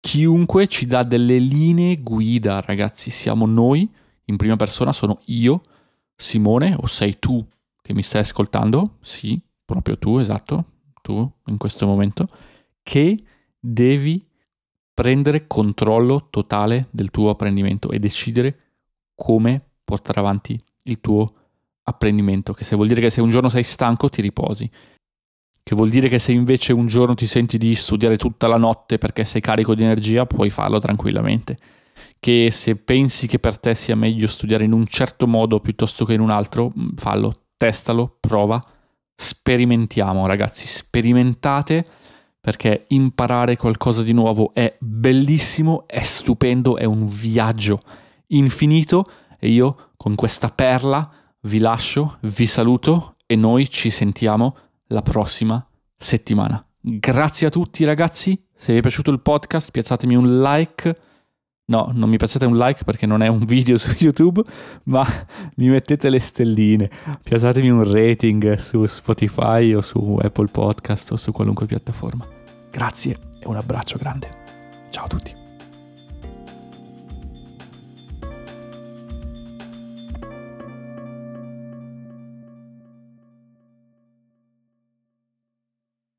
chiunque 0.00 0.66
ci 0.66 0.86
dà 0.86 1.02
delle 1.02 1.38
linee 1.38 2.00
guida, 2.00 2.60
ragazzi, 2.60 3.10
siamo 3.10 3.46
noi, 3.46 3.90
in 4.24 4.36
prima 4.36 4.56
persona 4.56 4.92
sono 4.92 5.20
io, 5.26 5.60
Simone, 6.16 6.74
o 6.78 6.86
sei 6.86 7.18
tu 7.18 7.44
che 7.82 7.94
mi 7.94 8.02
stai 8.02 8.22
ascoltando? 8.22 8.96
Sì, 9.00 9.40
proprio 9.64 9.98
tu, 9.98 10.18
esatto, 10.18 10.64
tu 11.02 11.30
in 11.46 11.56
questo 11.56 11.86
momento, 11.86 12.26
che 12.82 13.22
devi 13.58 14.26
prendere 14.94 15.46
controllo 15.46 16.28
totale 16.30 16.88
del 16.90 17.10
tuo 17.10 17.30
apprendimento 17.30 17.90
e 17.90 17.98
decidere 17.98 18.58
come 19.14 19.62
portare 19.84 20.20
avanti 20.20 20.58
il 20.88 21.00
tuo 21.00 21.30
apprendimento, 21.84 22.52
che 22.52 22.64
se 22.64 22.76
vuol 22.76 22.88
dire 22.88 23.00
che 23.00 23.10
se 23.10 23.20
un 23.20 23.30
giorno 23.30 23.48
sei 23.48 23.62
stanco 23.62 24.08
ti 24.08 24.20
riposi, 24.20 24.70
che 25.62 25.74
vuol 25.74 25.90
dire 25.90 26.08
che 26.08 26.18
se 26.18 26.32
invece 26.32 26.72
un 26.72 26.86
giorno 26.86 27.14
ti 27.14 27.26
senti 27.26 27.58
di 27.58 27.74
studiare 27.74 28.16
tutta 28.16 28.46
la 28.46 28.56
notte 28.56 28.98
perché 28.98 29.24
sei 29.24 29.40
carico 29.40 29.74
di 29.74 29.82
energia, 29.82 30.26
puoi 30.26 30.50
farlo 30.50 30.78
tranquillamente, 30.78 31.56
che 32.20 32.50
se 32.50 32.76
pensi 32.76 33.26
che 33.26 33.38
per 33.38 33.58
te 33.58 33.74
sia 33.74 33.94
meglio 33.94 34.26
studiare 34.26 34.64
in 34.64 34.72
un 34.72 34.86
certo 34.86 35.26
modo 35.26 35.60
piuttosto 35.60 36.04
che 36.04 36.14
in 36.14 36.20
un 36.20 36.30
altro, 36.30 36.72
mm, 36.76 36.96
fallo, 36.96 37.32
testalo, 37.56 38.16
prova, 38.18 38.62
sperimentiamo 39.14 40.26
ragazzi, 40.26 40.66
sperimentate 40.66 41.84
perché 42.40 42.84
imparare 42.88 43.56
qualcosa 43.56 44.02
di 44.02 44.12
nuovo 44.12 44.52
è 44.54 44.74
bellissimo, 44.78 45.86
è 45.86 46.00
stupendo, 46.00 46.78
è 46.78 46.84
un 46.84 47.04
viaggio 47.04 47.82
infinito 48.28 49.04
e 49.38 49.50
io 49.50 49.87
con 49.98 50.14
questa 50.14 50.48
perla 50.48 51.10
vi 51.42 51.58
lascio, 51.58 52.16
vi 52.22 52.46
saluto 52.46 53.16
e 53.26 53.36
noi 53.36 53.68
ci 53.68 53.90
sentiamo 53.90 54.56
la 54.86 55.02
prossima 55.02 55.62
settimana. 55.94 56.64
Grazie 56.80 57.48
a 57.48 57.50
tutti 57.50 57.84
ragazzi, 57.84 58.40
se 58.54 58.72
vi 58.72 58.78
è 58.78 58.80
piaciuto 58.80 59.10
il 59.10 59.20
podcast 59.20 59.70
piazzatemi 59.70 60.14
un 60.14 60.40
like. 60.40 61.00
No, 61.66 61.90
non 61.92 62.08
mi 62.08 62.16
piazzate 62.16 62.46
un 62.46 62.56
like 62.56 62.84
perché 62.84 63.04
non 63.04 63.20
è 63.22 63.28
un 63.28 63.44
video 63.44 63.76
su 63.76 63.94
YouTube, 64.00 64.42
ma 64.84 65.06
mi 65.56 65.68
mettete 65.68 66.08
le 66.08 66.20
stelline. 66.20 66.88
Piazzatemi 67.22 67.68
un 67.68 67.92
rating 67.92 68.54
su 68.54 68.86
Spotify 68.86 69.74
o 69.74 69.82
su 69.82 70.18
Apple 70.22 70.48
Podcast 70.50 71.12
o 71.12 71.16
su 71.16 71.32
qualunque 71.32 71.66
piattaforma. 71.66 72.26
Grazie 72.70 73.18
e 73.40 73.46
un 73.46 73.56
abbraccio 73.56 73.98
grande. 73.98 74.30
Ciao 74.90 75.04
a 75.04 75.08
tutti. 75.08 75.37